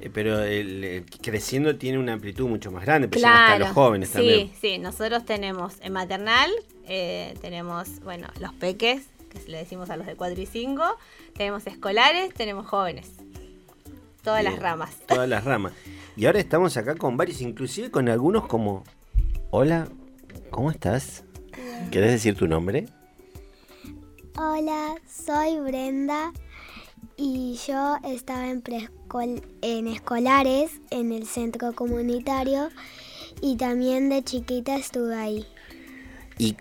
[0.00, 3.70] Eh, Pero el, el creciendo tiene una amplitud mucho más grande, pues llega hasta los
[3.70, 4.50] jóvenes sí, también.
[4.60, 6.50] Sí, nosotros tenemos en maternal,
[6.86, 10.82] eh, tenemos, bueno, los peques, que le decimos a los de 4 y 5,
[11.34, 13.10] tenemos escolares, tenemos jóvenes.
[14.22, 14.90] Todas las ramas.
[15.06, 15.72] Todas las ramas.
[16.16, 18.84] Y ahora estamos acá con varios, inclusive con algunos como
[19.50, 19.88] Hola,
[20.50, 21.24] ¿cómo estás?
[21.90, 22.86] ¿Quieres decir tu nombre?
[24.36, 26.32] Hola, soy Brenda
[27.22, 28.62] y yo estaba en,
[29.60, 32.70] en escolares en el centro comunitario
[33.42, 35.46] y también de chiquita estuve ahí.
[36.38, 36.56] ¿Y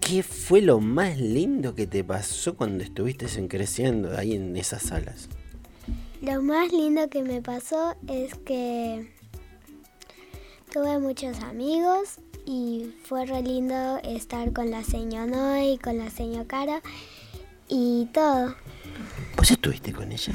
[0.00, 4.82] qué fue lo más lindo que te pasó cuando estuviste en creciendo ahí en esas
[4.82, 5.28] salas?
[6.22, 9.10] Lo más lindo que me pasó es que
[10.72, 16.08] tuve muchos amigos y fue re lindo estar con la señora Noé y con la
[16.10, 16.82] señora Cara
[17.68, 18.54] y todo.
[19.36, 20.32] ¿Vos estuviste con ella?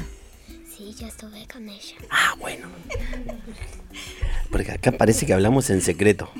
[0.76, 1.96] Sí, yo estuve con ella.
[2.10, 2.68] Ah, bueno.
[4.50, 6.30] Porque acá parece que hablamos en secreto.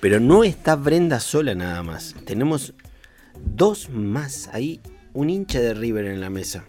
[0.00, 2.14] Pero no está Brenda sola nada más.
[2.24, 2.74] Tenemos
[3.44, 4.80] dos más ahí,
[5.12, 6.64] un hincha de River en la mesa.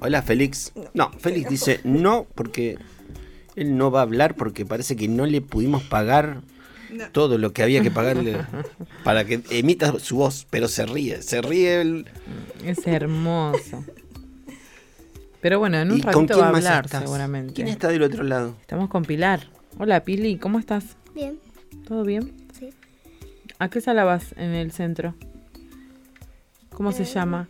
[0.00, 0.72] Hola, Félix.
[0.94, 2.78] No, Félix dice no porque
[3.56, 6.42] él no va a hablar porque parece que no le pudimos pagar
[7.12, 8.38] todo lo que había que pagarle
[9.04, 11.80] para que emita su voz, pero se ríe, se ríe.
[11.80, 12.06] El...
[12.64, 13.84] Es hermoso.
[15.40, 17.54] Pero bueno, en un ratito va a hablar seguramente.
[17.54, 18.56] ¿Quién está del otro lado?
[18.60, 19.48] Estamos con Pilar.
[19.78, 20.96] Hola Pili, ¿cómo estás?
[21.14, 21.38] Bien.
[21.86, 22.32] ¿Todo bien?
[22.58, 22.70] Sí.
[23.58, 25.14] ¿A qué sala vas en el centro?
[26.70, 27.06] ¿Cómo se eh.
[27.06, 27.48] llama?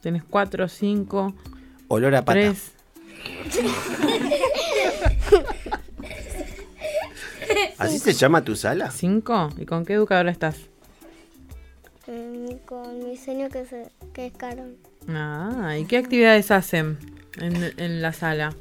[0.00, 1.34] ¿Tenés cuatro, cinco?
[1.88, 2.40] Olor a pata.
[2.40, 2.72] Tres.
[7.78, 8.90] ¿Así se llama tu sala?
[8.90, 9.50] ¿Cinco?
[9.58, 10.56] ¿Y con qué educadora estás?
[12.06, 13.64] Mm, con mi señor que,
[14.12, 14.76] que es Carol.
[15.08, 16.98] Ah, ¿y qué actividades hacen
[17.38, 18.54] en, la sala?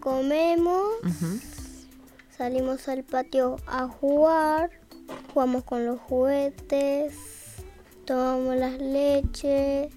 [0.00, 0.88] comemos,
[2.36, 4.70] salimos al patio a jugar,
[5.32, 7.14] jugamos con los juguetes,
[8.06, 9.92] tomamos las leches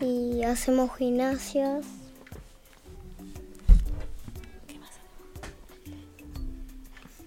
[0.00, 1.86] y hacemos gimnasias.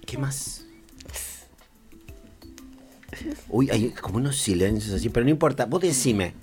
[0.08, 0.66] ¿Qué más?
[3.50, 5.66] Uy, hay como unos silencios así, pero no importa.
[5.66, 6.34] Vos decime.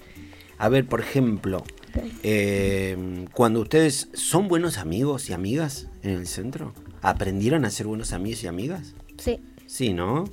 [0.58, 1.64] A ver, por ejemplo,
[2.22, 8.12] eh, cuando ustedes son buenos amigos y amigas en el centro, ¿aprendieron a ser buenos
[8.12, 8.94] amigos y amigas?
[9.18, 9.40] Sí.
[9.66, 10.24] Sí, ¿no?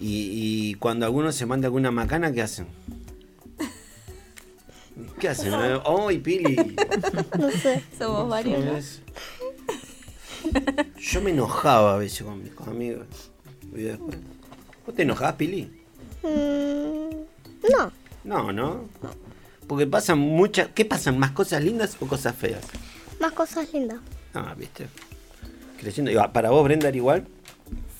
[0.00, 2.66] Y, cuando alguno se manda alguna macana, ¿qué hacen?
[5.18, 5.52] ¿Qué hacen?
[5.84, 6.76] ¡Ay, Pili!
[7.38, 7.82] No sé.
[7.98, 9.00] Somos varios.
[10.98, 13.06] Yo me enojaba a veces con mis amigos.
[14.86, 15.70] ¿Vos te enojás, Pili?
[16.22, 17.10] Mm,
[17.70, 17.92] no.
[18.24, 18.88] No, no.
[19.66, 20.68] Porque pasan muchas.
[20.74, 21.18] ¿Qué pasan?
[21.18, 22.64] ¿Más cosas lindas o cosas feas?
[23.20, 23.98] Más cosas lindas.
[24.34, 24.88] Ah, viste.
[25.78, 26.12] Creciendo.
[26.32, 27.26] ¿Para vos, Brenda, era igual?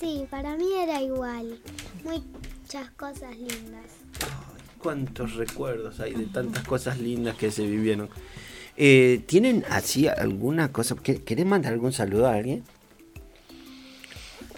[0.01, 1.59] Sí, para mí era igual.
[2.05, 3.85] Muchas cosas lindas.
[4.21, 8.09] Ay, cuántos recuerdos hay de tantas cosas lindas que se vivieron.
[8.77, 10.97] Eh, ¿Tienen así alguna cosa?
[10.97, 12.63] ¿Querés mandar algún saludo a alguien?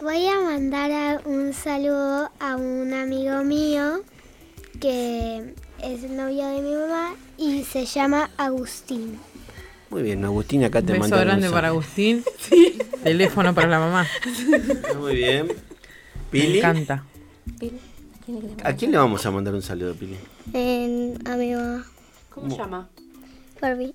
[0.03, 4.03] Voy a mandar un saludo a un amigo mío
[4.81, 9.19] que es el novio de mi mamá y se llama Agustín.
[9.91, 12.23] Muy bien, Agustín, acá te Beso grande para Agustín.
[13.03, 14.07] Teléfono para la mamá.
[14.99, 15.49] Muy bien.
[16.31, 16.49] Pili.
[16.49, 17.05] Me encanta.
[18.63, 20.17] ¿A quién le vamos a mandar un saludo, Pili?
[21.25, 21.87] a mi mamá.
[22.31, 22.89] ¿Cómo se llama?
[23.61, 23.95] Barbie.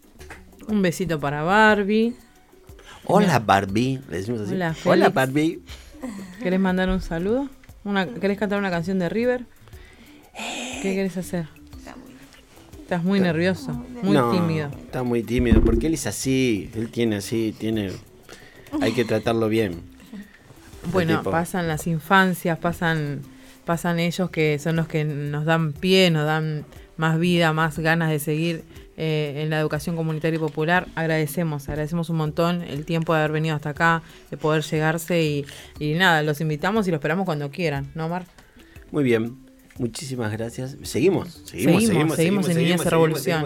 [0.68, 2.16] Un besito para Barbie.
[3.06, 4.54] Hola Barbie, le decimos así.
[4.54, 5.62] Hola, Hola Barbie.
[6.42, 7.50] ¿Querés mandar un saludo?
[7.84, 9.46] Una, ¿Querés cantar una canción de River?
[10.82, 11.48] ¿Qué querés hacer?
[12.82, 13.72] Estás muy nervioso,
[14.04, 14.68] muy tímido.
[14.68, 17.92] Está muy tímido, porque él es así, él tiene así, tiene...
[18.82, 19.82] Hay que tratarlo bien.
[20.92, 23.22] Bueno, pasan las infancias, pasan,
[23.64, 26.66] pasan ellos que son los que nos dan pie, nos dan
[26.98, 28.66] más vida, más ganas de seguir
[28.98, 30.88] eh, en la educación comunitaria y popular.
[30.96, 35.46] Agradecemos, agradecemos un montón el tiempo de haber venido hasta acá, de poder llegarse y,
[35.80, 38.26] y nada, los invitamos y los esperamos cuando quieran, ¿no, Mar?
[38.92, 39.38] Muy bien,
[39.78, 40.78] muchísimas gracias.
[40.84, 43.46] Seguimos, seguimos, seguimos, seguimos, en Niñez Revolución.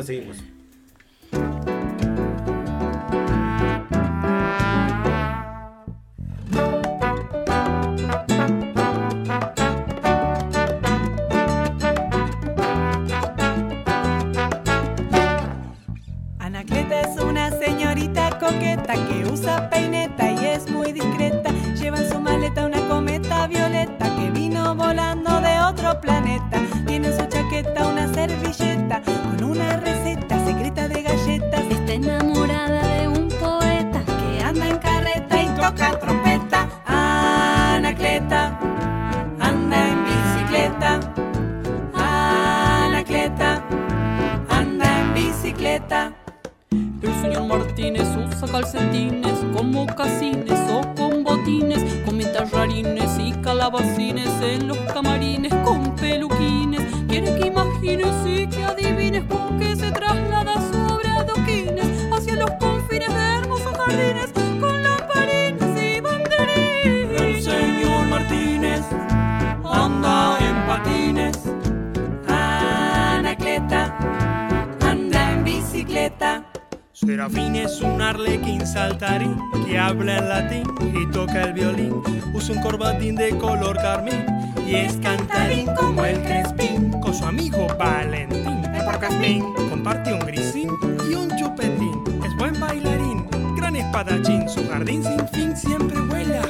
[77.28, 80.63] Serafín es un arlequín saltarín que habla en latín
[80.93, 82.01] y toca el violín.
[82.34, 84.25] Usa un corbatín de color carmín
[84.65, 86.91] y es cantarín como el crespín.
[87.01, 90.69] Con su amigo Valentín de Porcastín comparte un grisín
[91.09, 92.01] y un chupetín.
[92.25, 94.47] Es buen bailarín, gran espadachín.
[94.47, 96.43] Su jardín sin fin siempre huele a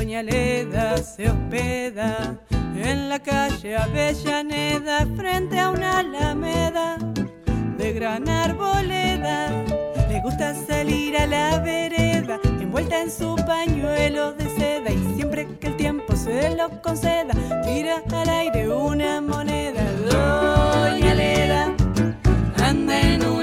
[0.00, 2.34] Doña Leda se hospeda
[2.74, 6.96] en la calle Avellaneda frente a una alameda
[7.76, 9.50] de gran arboleda.
[10.08, 15.66] Le gusta salir a la vereda envuelta en su pañuelo de seda y siempre que
[15.66, 19.82] el tiempo se lo conceda tira al aire una moneda.
[20.08, 21.74] Doña Leda
[22.56, 23.39] anda en una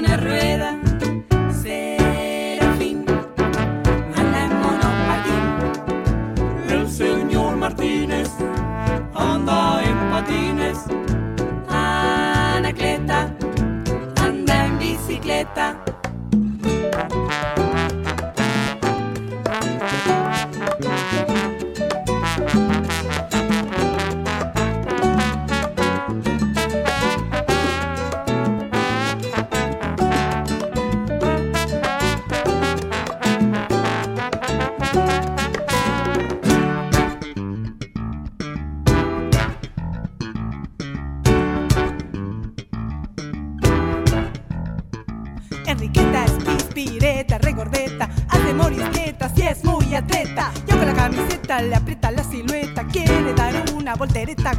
[15.44, 17.57] planeta.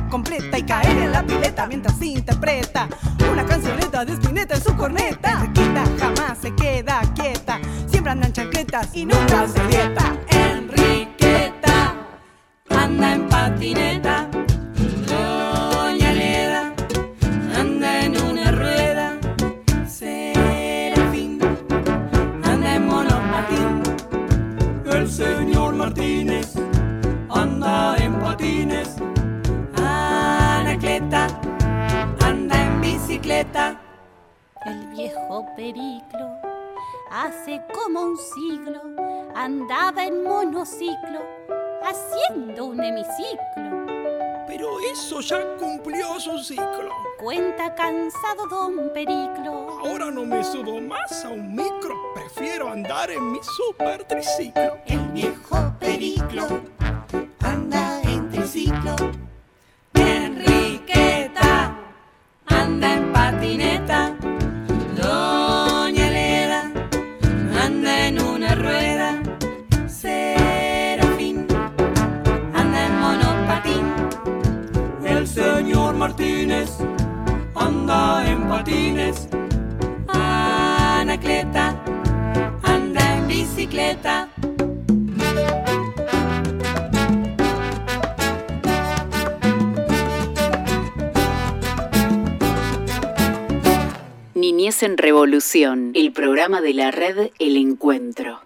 [0.10, 2.88] Completa y caer en la pileta mientras interpreta
[3.32, 5.32] una cancioneta de espineta en su corneta.
[5.32, 9.99] Enriqueta jamás se queda quieta, siempre andan chancletas y nunca se dieta.
[47.20, 49.80] Cuenta cansado don Periclo.
[49.80, 54.78] Ahora no me subo más a un micro, prefiero andar en mi super triciclo.
[54.86, 56.62] El viejo Periclo
[57.40, 59.29] anda en triciclo.
[79.00, 79.28] Patines.
[80.08, 81.82] Anacleta
[82.64, 84.30] anda en bicicleta.
[94.36, 98.40] Niñez en Revolución, el programa de la red El Encuentro.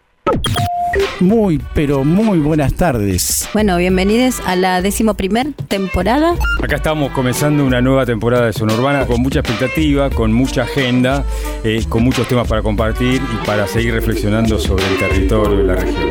[1.20, 3.50] Muy, pero muy buenas tardes.
[3.54, 6.36] Bueno, bienvenidos a la decimoprimer temporada.
[6.62, 11.24] Acá estamos comenzando una nueva temporada de Zona Urbana con mucha expectativa, con mucha agenda,
[11.64, 15.76] eh, con muchos temas para compartir y para seguir reflexionando sobre el territorio y la
[15.76, 16.10] región.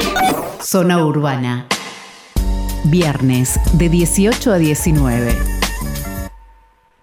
[0.60, 1.66] Zona Urbana.
[2.84, 5.36] Viernes de 18 a 19.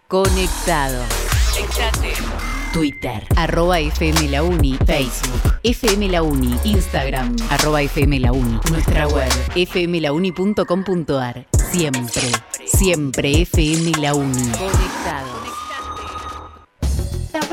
[0.08, 1.29] Conectado.
[2.72, 9.08] Twitter, arroba FM La Uni, Facebook, FM La Uni, Instagram, arroba FM La Uni, nuestra
[9.08, 11.48] web, fmlauni.com.ar.
[11.72, 12.22] Siempre,
[12.66, 14.52] siempre FM La Uni.
[14.52, 15.39] Conectado.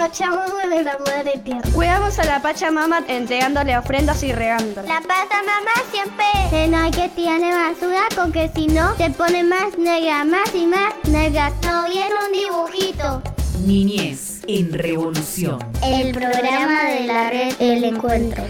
[0.07, 1.69] La Pachamama de la Madre Tierra.
[1.75, 4.87] Cuidamos a la Pachamama entregándole ofrendas y regándola.
[4.87, 10.25] La Pachamama siempre no hay que tiene basura porque si no se pone más negra,
[10.25, 11.53] más y más negra.
[11.65, 13.21] No viene un dibujito.
[13.67, 15.59] Niñez en Revolución.
[15.83, 18.45] El programa de la red El Encuentro.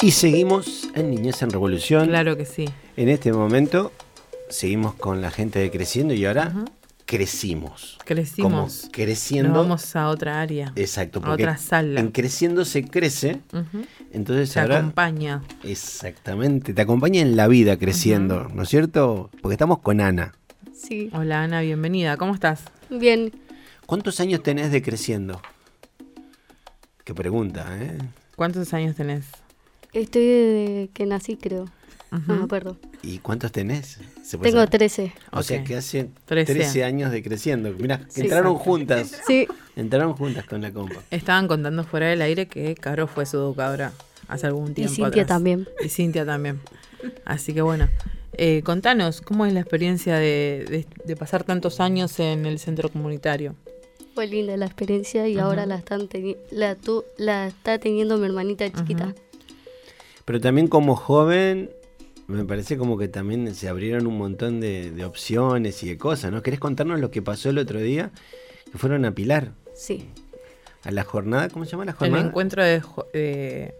[0.00, 2.06] Y seguimos en Niñez en Revolución.
[2.06, 2.64] Claro que sí.
[2.96, 3.92] En este momento
[4.50, 6.52] seguimos con la gente de Creciendo y ahora
[7.06, 7.98] crecimos.
[8.04, 8.80] Crecimos.
[8.82, 9.48] Como creciendo.
[9.50, 10.72] Nos vamos a otra área.
[10.76, 11.20] Exacto.
[11.24, 12.00] A otra sala.
[12.00, 13.40] En Creciendo se crece.
[14.12, 14.78] Entonces Te ahora.
[14.78, 15.42] acompaña.
[15.64, 16.74] Exactamente.
[16.74, 19.30] Te acompaña en la vida creciendo, ¿no es cierto?
[19.40, 20.34] Porque estamos con Ana.
[20.74, 21.10] Sí.
[21.12, 22.16] Hola Ana, bienvenida.
[22.16, 22.62] ¿Cómo estás?
[22.90, 23.32] Bien.
[23.86, 25.40] ¿Cuántos años tenés de creciendo?
[27.04, 27.96] Qué pregunta, ¿eh?
[28.36, 29.24] ¿Cuántos años tenés?
[29.94, 31.64] Estoy desde que nací, creo.
[32.10, 32.76] No me acuerdo.
[33.02, 33.98] ¿Y cuántos tenés?
[34.22, 34.70] ¿Se puede Tengo saber?
[34.70, 35.12] 13.
[35.32, 36.52] O sea que hace 13.
[36.54, 37.72] 13, años de creciendo.
[37.78, 38.22] Mira, Sí.
[38.22, 38.70] entraron Exacto.
[38.70, 39.20] juntas.
[39.26, 39.46] Sí.
[39.76, 40.96] Entraron juntas con la compa.
[41.10, 43.92] Estaban contando fuera del aire que Caro fue su educadora
[44.26, 44.92] hace algún tiempo.
[44.94, 45.26] Cintia atrás.
[45.28, 45.68] también.
[45.84, 46.60] Y Cintia también.
[47.24, 47.88] Así que bueno.
[48.32, 52.88] Eh, contanos, ¿cómo es la experiencia de, de- de pasar tantos años en el centro
[52.88, 53.54] comunitario?
[54.14, 55.46] Fue linda la experiencia y Ajá.
[55.46, 59.14] ahora la están teni- la, tu- la está teniendo mi hermanita chiquita.
[60.24, 61.70] Pero también como joven,
[62.28, 66.30] me parece como que también se abrieron un montón de, de opciones y de cosas,
[66.30, 66.42] ¿no?
[66.42, 68.10] ¿Querés contarnos lo que pasó el otro día?
[68.70, 70.08] Que fueron a Pilar, Sí.
[70.84, 72.24] a la jornada, ¿cómo se llama la El jornada?
[72.26, 73.74] encuentro de, jo- de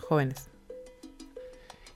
[0.00, 0.46] jóvenes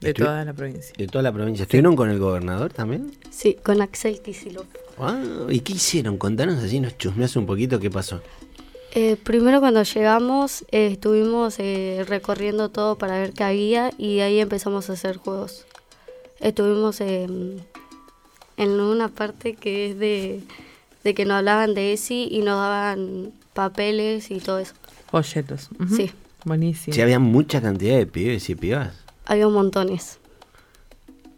[0.01, 0.93] de toda la provincia.
[0.97, 1.63] De toda la provincia.
[1.63, 3.11] ¿Estuvieron con el gobernador también?
[3.29, 4.65] Sí, con Axel Kicillof.
[4.99, 6.17] Ah, ¿Y qué hicieron?
[6.17, 8.21] Contanos así, nos chusmeas un poquito qué pasó.
[8.95, 14.39] Eh, primero cuando llegamos eh, estuvimos eh, recorriendo todo para ver qué había y ahí
[14.41, 15.65] empezamos a hacer juegos.
[16.43, 17.57] Estuvimos em,
[18.57, 20.41] en una parte que es de,
[21.05, 24.73] de que nos hablaban de ESI y nos daban papeles y todo eso.
[25.09, 25.69] Folletos.
[25.95, 26.11] Sí.
[26.43, 26.93] Buenísimo.
[26.93, 28.93] Sí, había mucha cantidad de pibes y pibas.
[29.25, 30.19] Había montones.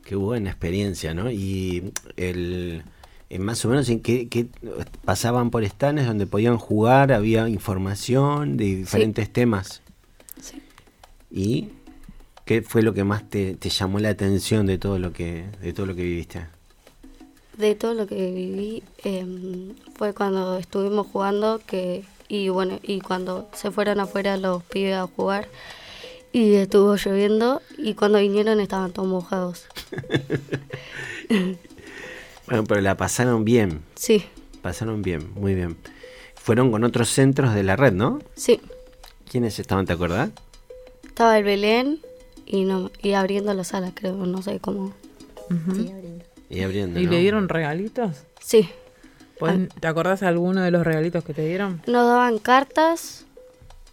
[0.04, 1.30] Qué buena experiencia, ¿no?
[1.30, 2.82] Y el,
[3.30, 4.48] en más o menos en qué, qué
[5.04, 9.84] pasaban por estanes donde podían jugar, había información de diferentes temas.
[10.42, 10.64] Sí.
[11.30, 11.70] ¿Y
[12.46, 15.74] qué fue lo que más te, te llamó la atención de todo lo que de
[15.74, 16.48] todo lo que viviste?
[17.58, 23.50] De todo lo que viví em, fue cuando estuvimos jugando que y bueno y cuando
[23.54, 25.48] se fueron afuera los pibes a jugar
[26.34, 29.66] y estuvo lloviendo y cuando vinieron estaban todos mojados.
[32.48, 34.24] Bueno, pero la pasaron bien, Sí,
[34.62, 35.78] pasaron bien, muy bien.
[36.36, 38.20] Fueron con otros centros de la red, ¿no?
[38.36, 38.62] sí.
[39.32, 40.30] ¿Quiénes estaban, te acordás?
[41.04, 42.00] Estaba el Belén
[42.46, 44.94] y no y abriendo las salas, creo, no sé cómo.
[45.50, 45.86] Ujú.
[46.50, 47.00] Y abriendo.
[47.00, 47.12] ¿Y ¿no?
[47.12, 48.18] le dieron regalitos?
[48.40, 48.70] Sí.
[49.40, 51.82] ¿Pueden- ¿Te acordás alguno de los regalitos que te dieron?
[51.88, 53.26] Nos daban cartas,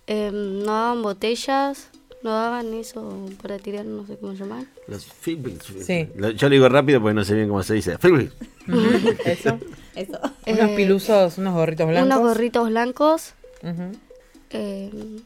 [0.06, 1.88] em, nos daban botellas,
[2.22, 4.64] nos daban eso para tirar, no sé cómo llamar.
[4.86, 5.64] Los Philbins.
[5.84, 6.08] Sí.
[6.36, 7.98] Yo lo digo rápido porque no sé bien cómo se dice.
[7.98, 8.32] Philbins.
[9.24, 9.58] Eso.
[9.96, 10.18] Eso.
[10.46, 12.06] Unos Eh, pilusos, unos gorritos blancos.
[12.06, 13.34] Unos gorritos blancos.
[13.62, 13.96] Ujú.
[14.50, 15.18] em,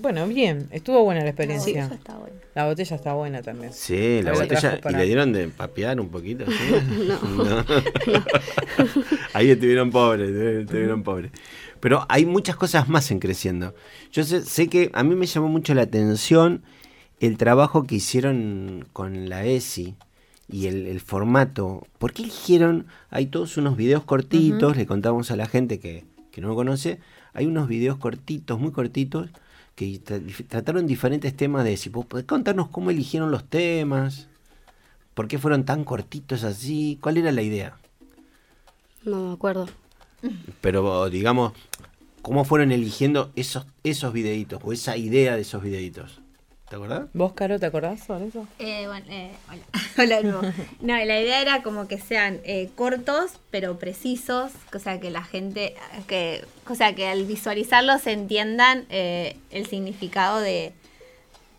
[0.00, 1.84] Bueno, bien, estuvo buena la experiencia.
[1.84, 2.36] botella está buena.
[2.54, 3.72] La botella está buena también.
[3.72, 4.80] Sí, la botella.
[4.88, 6.44] ¿Y le dieron de papear un poquito?
[6.50, 6.74] ¿sí?
[7.36, 7.64] No.
[9.32, 11.30] Ahí estuvieron pobres, estuvieron pobres.
[11.80, 13.74] Pero hay muchas cosas más en creciendo.
[14.12, 16.62] Yo sé, sé que a mí me llamó mucho la atención
[17.20, 19.94] el trabajo que hicieron con la ESI
[20.50, 21.86] y el, el formato.
[21.98, 22.86] ¿Por qué eligieron?
[23.10, 24.78] Hay todos unos videos cortitos, Ujú.
[24.78, 26.98] le contamos a la gente que, que no lo conoce.
[27.34, 29.30] Hay unos videos cortitos, muy cortitos,
[29.76, 31.90] que tra- trataron diferentes temas de ESI.
[31.90, 34.26] ¿Vos ¿Podés contarnos cómo eligieron los temas?
[35.14, 36.98] ¿Por qué fueron tan cortitos así?
[37.00, 37.76] ¿Cuál era la idea?
[39.04, 39.68] No me acuerdo.
[40.60, 41.52] Pero digamos,
[42.22, 46.20] ¿cómo fueron eligiendo esos, esos videitos o esa idea de esos videitos?
[46.68, 47.02] ¿Te acordás?
[47.14, 48.44] ¿Vos, Caro, te acordás sobre eso?
[48.58, 49.62] Eh, bueno, eh, hola.
[49.98, 50.40] hola de nuevo.
[50.80, 55.22] No, la idea era como que sean eh, cortos, pero precisos, o sea, que la
[55.22, 55.76] gente,
[56.08, 60.72] que, o sea, que al visualizarlos entiendan eh, el significado de,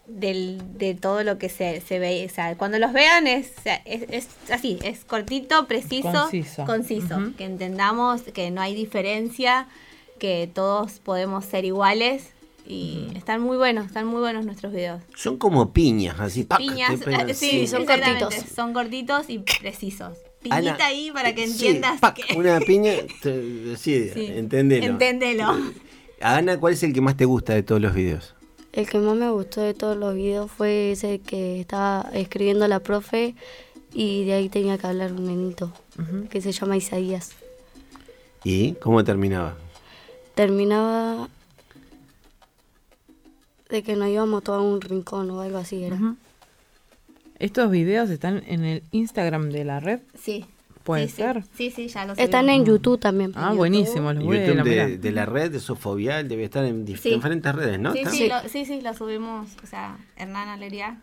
[0.07, 2.27] del- de todo lo que se, se ve.
[2.29, 6.65] O sea, cuando los vean es, o sea, es, es así, es cortito, preciso, Conciso.
[6.65, 9.67] conciso, que entendamos que no hay diferencia,
[10.19, 12.31] que todos podemos ser iguales.
[12.70, 15.01] Y están muy buenos, están muy buenos nuestros videos.
[15.15, 16.43] Son como piñas, así.
[16.43, 16.57] ¡pac!
[16.59, 18.34] Piñas, pegan eh, sí, son cortitos.
[18.53, 20.18] Son cortitos y precisos.
[20.41, 22.15] Piñita Ana, ahí para que Sí, entiendas ¡pac!
[22.15, 22.38] que...
[22.38, 22.91] Una piña,
[23.22, 24.26] te- sí, Sí.
[24.36, 24.86] entendelo.
[24.86, 25.45] Enténdelo.
[26.22, 28.34] Ana, ¿cuál es el que más te gusta de todos los videos?
[28.74, 32.80] El que más me gustó de todos los videos fue ese que estaba escribiendo la
[32.82, 33.34] profe
[33.93, 35.72] y de ahí tenía que hablar un nenito
[36.30, 37.32] que se llama Isaías.
[38.43, 39.55] ¿Y cómo terminaba?
[40.36, 41.30] Terminaba
[43.70, 45.97] de que nos íbamos todos a un rincón o algo así era.
[47.39, 49.99] Estos videos están en el Instagram de la red.
[50.20, 50.45] Sí.
[50.84, 51.43] puede sí, ser.
[51.55, 53.34] Sí, sí, ya lo Están en YouTube también.
[53.36, 57.09] Ah, buenísimo, los YouTube de, de la red de Sofobial debe estar en dif- Sí.
[57.13, 57.91] diferentes redes, ¿no?
[57.93, 59.49] Sí, sí, lo, sí, sí, lo subimos.
[59.63, 61.01] O sea, Hernán Aleria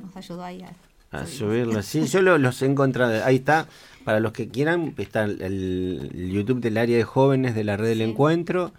[0.00, 3.22] nos ayudó ahí a A subirlo, sí, yo lo- los he encontrado.
[3.24, 3.66] Ahí está,
[4.04, 7.88] para los que quieran, está el, el YouTube del área de jóvenes de la red
[7.90, 8.72] del encuentro.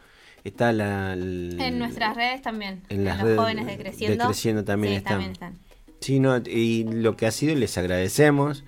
[0.43, 1.13] Está la.
[1.13, 2.81] el- En nuestras redes también.
[2.89, 4.25] en las los redes jóvenes de Creciendo.
[4.25, 5.11] Creciendo también Sí, están.
[5.13, 5.53] también están.
[6.01, 8.63] Sí, no, y lo que ha sido, les agradecemos,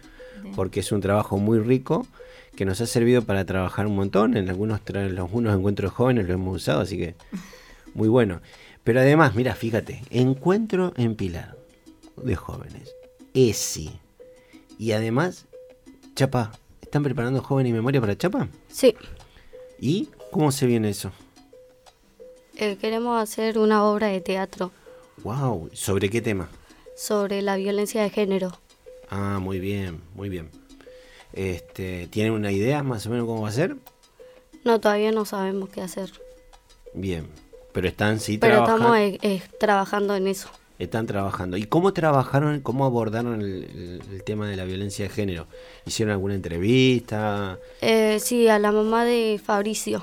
[0.55, 2.07] porque es un trabajo muy rico
[2.55, 4.37] que nos ha servido para trabajar un montón.
[4.37, 7.15] En algunos, en algunos encuentros jóvenes lo hemos usado, así que
[7.93, 8.41] muy bueno.
[8.85, 11.57] Pero además, mira, fíjate, encuentro en Pilar
[12.15, 12.95] de jóvenes,
[13.33, 13.91] ESI.
[14.79, 15.45] Y además,
[16.15, 18.47] Chapa, ¿están preparando Joven y Memoria para Chapa?
[18.69, 18.95] Sí.
[19.79, 21.11] ¿Y cómo se viene eso?
[22.57, 24.71] Eh, queremos hacer una obra de teatro
[25.23, 25.69] ¡Wow!
[25.73, 26.49] ¿Sobre qué tema?
[26.95, 28.57] sobre la violencia de género.
[29.09, 30.49] Ah, muy bien, muy bien.
[31.33, 33.75] Este, ¿Tienen una idea más o menos cómo va a ser?
[34.63, 36.09] No, todavía no sabemos qué hacer.
[36.93, 37.27] Bien,
[37.73, 38.95] pero están sí Pero trabajando.
[38.95, 40.49] estamos eh, eh, trabajando en eso.
[40.79, 41.57] Están trabajando.
[41.57, 45.47] ¿Y cómo trabajaron, cómo abordaron el, el- el tema de la violencia de género?
[45.85, 47.59] ¿Hicieron alguna entrevista?
[47.81, 50.01] Eh, sí, a la mamá de Fabricio.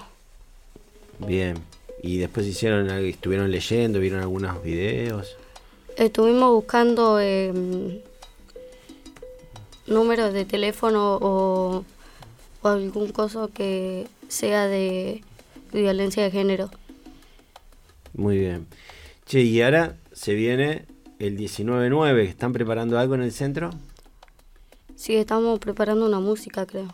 [1.19, 1.57] Bien.
[2.03, 5.37] Y después hicieron, algo- estuvieron leyendo, vieron algunos videos.
[5.97, 7.53] Estuvimos buscando eh,
[9.87, 11.85] números de teléfono o,
[12.63, 15.23] o algún coso que sea de
[15.73, 16.71] violencia de género.
[18.15, 18.67] Muy bien.
[19.27, 20.85] Che, y ahora se viene
[21.19, 22.21] el 19-9.
[22.25, 23.71] ¿Están preparando algo en el centro?
[24.97, 26.89] Sí, estamos preparando una música, creo.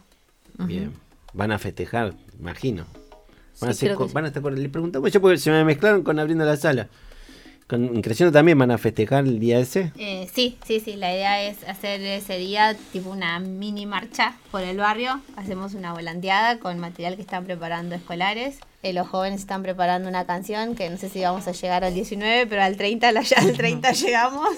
[0.58, 0.92] Bien.
[1.34, 2.84] Van a festejar, imagino.
[3.60, 6.44] Van, a, Sí, van estar con- Le preguntamos yo porque se me mezclaron con abriendo
[6.44, 6.88] la sala.
[7.66, 9.92] Con Creciendo también van a festejar el día ese.
[9.98, 10.96] Eh, sí, sí, sí.
[10.96, 15.20] La idea es hacer ese día tipo una mini marcha por el barrio.
[15.36, 18.56] Hacemos una volanteada con material que están preparando escolares.
[18.82, 21.92] Eh, los jóvenes están preparando una canción que no sé si vamos a llegar al
[21.92, 24.48] 19, pero al 30, la- ya al 30 llegamos.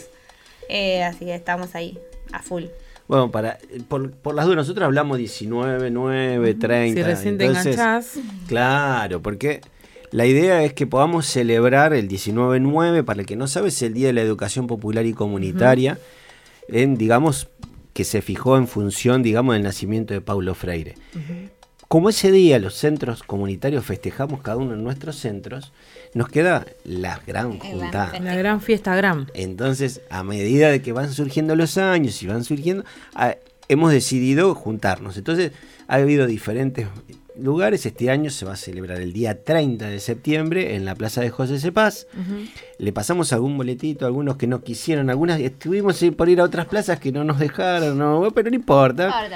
[0.68, 1.98] Eh, así que estamos ahí,
[2.30, 2.66] a full.
[3.11, 3.58] Bueno, para
[3.88, 7.00] por, por las dudas, nosotros hablamos 19, 9, 30.
[7.00, 8.18] Si recién te entonces- enganchás.
[8.46, 9.62] Claro, porque
[10.12, 13.94] la idea es que podamos celebrar el 19-9, para el que no sabe, es el
[13.94, 15.98] Día de la Educación Popular y Comunitaria,
[16.68, 17.48] en, digamos,
[17.94, 20.94] que se fijó en función, digamos, del nacimiento de Paulo Freire.
[21.91, 25.72] Como ese día los centros comunitarios festejamos cada uno en nuestros centros,
[26.14, 28.16] nos queda la gran juntada.
[28.20, 29.26] La gran fiesta gran.
[29.34, 32.84] Entonces, a medida de que van surgiendo los años y van surgiendo,
[33.16, 33.34] ah,
[33.66, 35.16] hemos decidido juntarnos.
[35.16, 35.51] Entonces,
[35.88, 36.86] ha habido diferentes
[37.36, 37.86] lugares.
[37.86, 41.30] Este año se va a celebrar el día 30 de septiembre en la Plaza de
[41.30, 42.06] José Cepaz.
[42.78, 46.66] Le pasamos algún boletito a algunos que no quisieron, algunas estuvimos por ir a otras
[46.66, 49.28] plazas que no nos dejaron, no, pero no importa.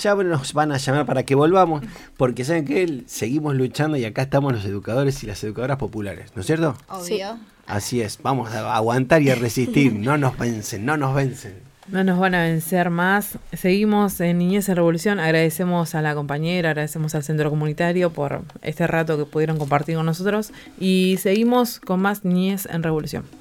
[0.00, 1.82] Ya nos van a llamar para que volvamos,
[2.16, 6.40] porque saben que seguimos luchando y acá estamos los educadores y las educadoras populares, ¿no
[6.40, 6.76] es cierto?
[6.88, 7.38] Obvio.
[7.66, 11.69] Así es, vamos a aguantar y a resistir, no nos vencen, no nos vencen.
[11.90, 13.36] No nos van a vencer más.
[13.52, 15.18] Seguimos en Niñez en Revolución.
[15.18, 20.06] Agradecemos a la compañera, agradecemos al centro comunitario por este rato que pudieron compartir con
[20.06, 20.52] nosotros.
[20.78, 23.39] Y seguimos con más Niñez en Revolución.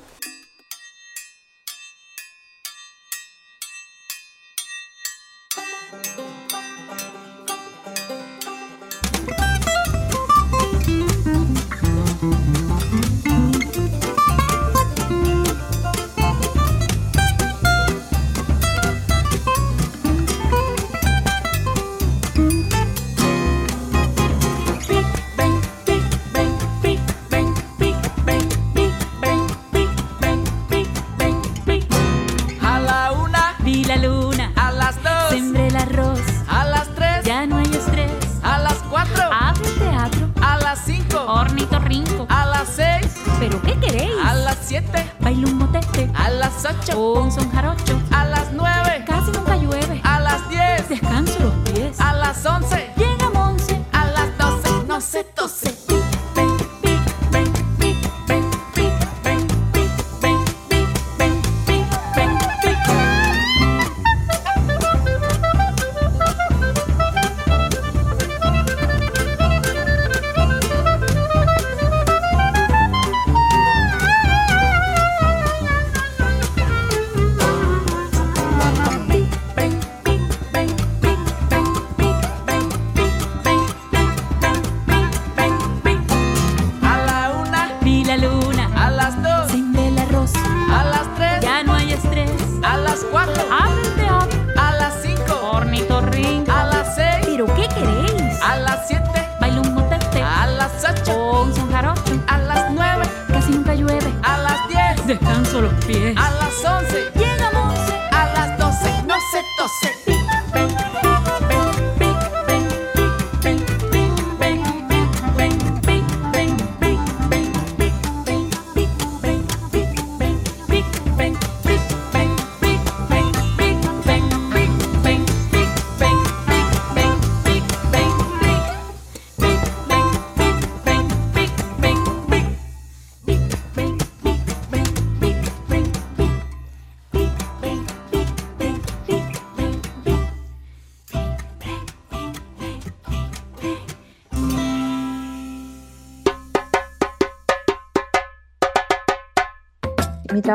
[52.44, 55.59] Las once, llega Monse, a las doce, no se tose.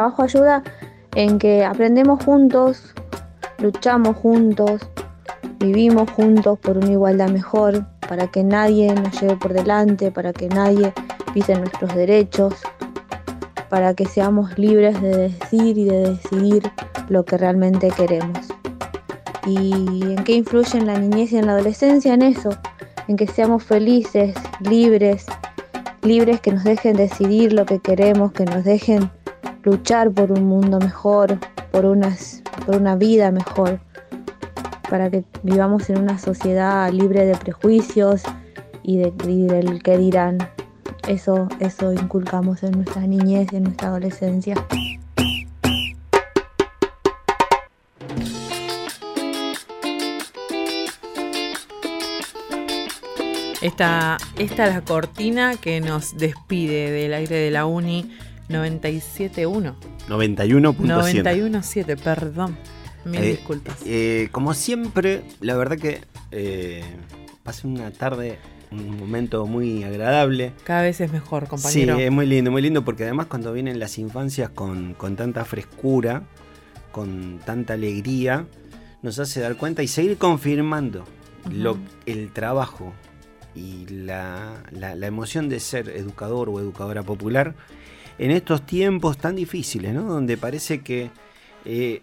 [0.05, 0.63] Trabajo ayuda
[1.15, 2.93] en que aprendemos juntos,
[3.57, 4.83] luchamos juntos,
[5.59, 10.49] vivimos juntos por una igualdad mejor, para que nadie nos lleve por delante, para que
[10.49, 10.93] nadie
[11.33, 12.53] pise nuestros derechos,
[13.71, 16.71] para que seamos libres de decir y de decidir
[17.09, 18.49] lo que realmente queremos.
[19.47, 22.13] ¿Y en qué influye en la niñez y en la adolescencia?
[22.13, 22.51] En eso,
[23.09, 25.25] en que seamos felices, libres,
[26.03, 29.11] libres que nos dejen decidir lo que queremos, que nos dejen
[29.65, 31.39] luchar por un mundo mejor,
[31.71, 31.83] por,
[32.67, 33.81] por una vida mejor,
[34.89, 38.23] para que vivamos en una sociedad libre de prejuicios
[38.83, 40.39] y, de, y del que dirán.
[41.09, 44.55] Eso, eso inculcamos en nuestra niñez en nuestra adolescencia.
[53.61, 58.11] Esta, esta es la cortina que nos despide del aire de la Uni
[58.49, 59.75] 97.1.
[60.09, 60.77] 91.7.
[60.77, 62.57] 91.7, perdón.
[63.05, 63.77] Mil Eh, disculpas.
[63.85, 66.83] eh, como siempre, la verdad que eh,
[67.43, 68.39] pasé una tarde,
[68.71, 70.53] un momento muy agradable.
[70.65, 71.97] Cada vez es mejor, compañero.
[71.97, 75.45] Sí, es muy lindo, muy lindo, porque además cuando vienen las infancias con, con tanta
[75.45, 76.23] frescura,
[76.93, 78.47] con tanta alegría,
[79.03, 81.05] nos hace dar cuenta y seguir confirmando
[81.53, 81.77] lo,
[82.07, 82.95] el trabajo
[83.55, 87.55] y la, la- la emoción de ser educador o educadora popular
[88.19, 90.03] en estos tiempos tan difíciles, ¿no?
[90.05, 91.11] Donde parece que
[91.65, 92.01] eh,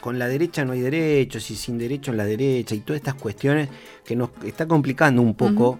[0.00, 3.14] con la derecha no hay derechos y sin derecho en la derecha y todas estas
[3.14, 3.68] cuestiones
[4.04, 5.78] que nos está complicando un poco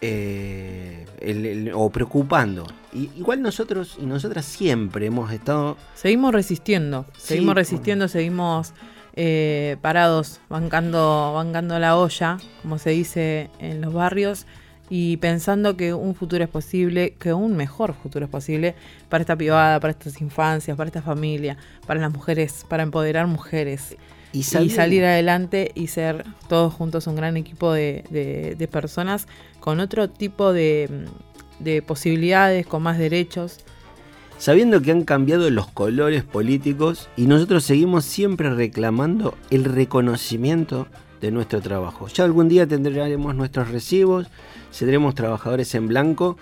[0.00, 2.66] eh, el- el- o preocupando.
[2.92, 8.74] Y, igual nosotros y nosotras siempre hemos estado Seguimos resistiendo, seguimos resistiendo, seguimos
[9.16, 14.44] eh, parados, bancando, bancando la olla, como se dice en los barrios,
[14.90, 18.74] y pensando que un futuro es posible, que un mejor futuro es posible
[19.08, 21.56] para esta privada, para estas infancias, para esta familia,
[21.86, 23.96] para las mujeres, para empoderar mujeres.
[24.32, 29.28] Y salir adelante y ser todos juntos un gran equipo de, de- de personas
[29.60, 31.06] con otro tipo de,
[31.60, 33.60] de posibilidades, con más derechos.
[34.38, 40.88] sabiendo que han cambiado los colores políticos y nosotros seguimos siempre reclamando el reconocimiento
[41.20, 42.08] de nuestro trabajo.
[42.08, 44.26] Ya algún día tendremos nuestros recibos,
[44.74, 46.36] seremos trabajadores en blanco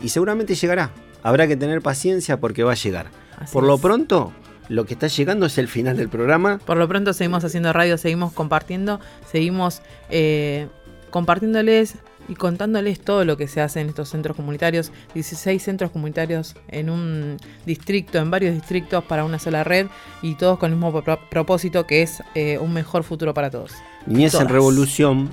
[0.00, 0.90] y seguramente llegará.
[1.22, 3.06] Habrá que tener paciencia porque va a llegar.
[3.38, 4.32] Así Por lo pronto,
[4.68, 6.58] lo que está llegando es el final del programa.
[6.64, 10.68] Por lo pronto seguimos haciendo radio, seguimos compartiendo, seguimos eh,
[11.10, 11.94] compartiéndoles
[12.28, 14.92] y contándoles todo lo que se hace en estos centros comunitarios.
[15.14, 19.86] 16 centros comunitarios en un distrito, en varios distritos para una sola red
[20.22, 23.72] y todos con el mismo pro- propósito que es eh, un mejor futuro para todos.
[24.06, 24.48] Niñez en.
[24.48, 25.30] Revolución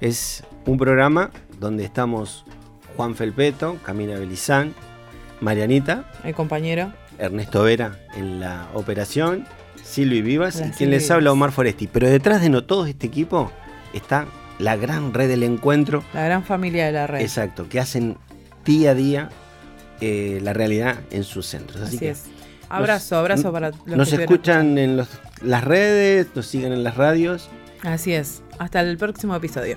[0.00, 2.44] es un programa donde estamos
[2.96, 4.74] Juan Felpeto, Camila Belizán,
[5.40, 6.92] Marianita, El compañero.
[7.18, 9.46] Ernesto Vera en la operación,
[9.82, 11.32] Silvi Vivas Hola, y quien Silvi les habla.
[11.32, 11.86] Omar Foresti.
[11.86, 13.52] Pero detrás de no todo este equipo
[13.92, 14.26] está
[14.58, 16.02] la gran red del encuentro.
[16.14, 17.20] La gran familia de la red.
[17.20, 18.16] Exacto, que hacen
[18.64, 19.28] día a día
[20.00, 21.80] eh, la realidad en sus centros.
[21.82, 22.24] Así, Así que es.
[22.68, 25.08] Abrazo, abrazo para los Nos que escuchan en los-
[25.42, 27.48] las redes, nos siguen en las radios.
[27.82, 28.42] Así es.
[28.58, 29.76] Hasta el próximo episodio.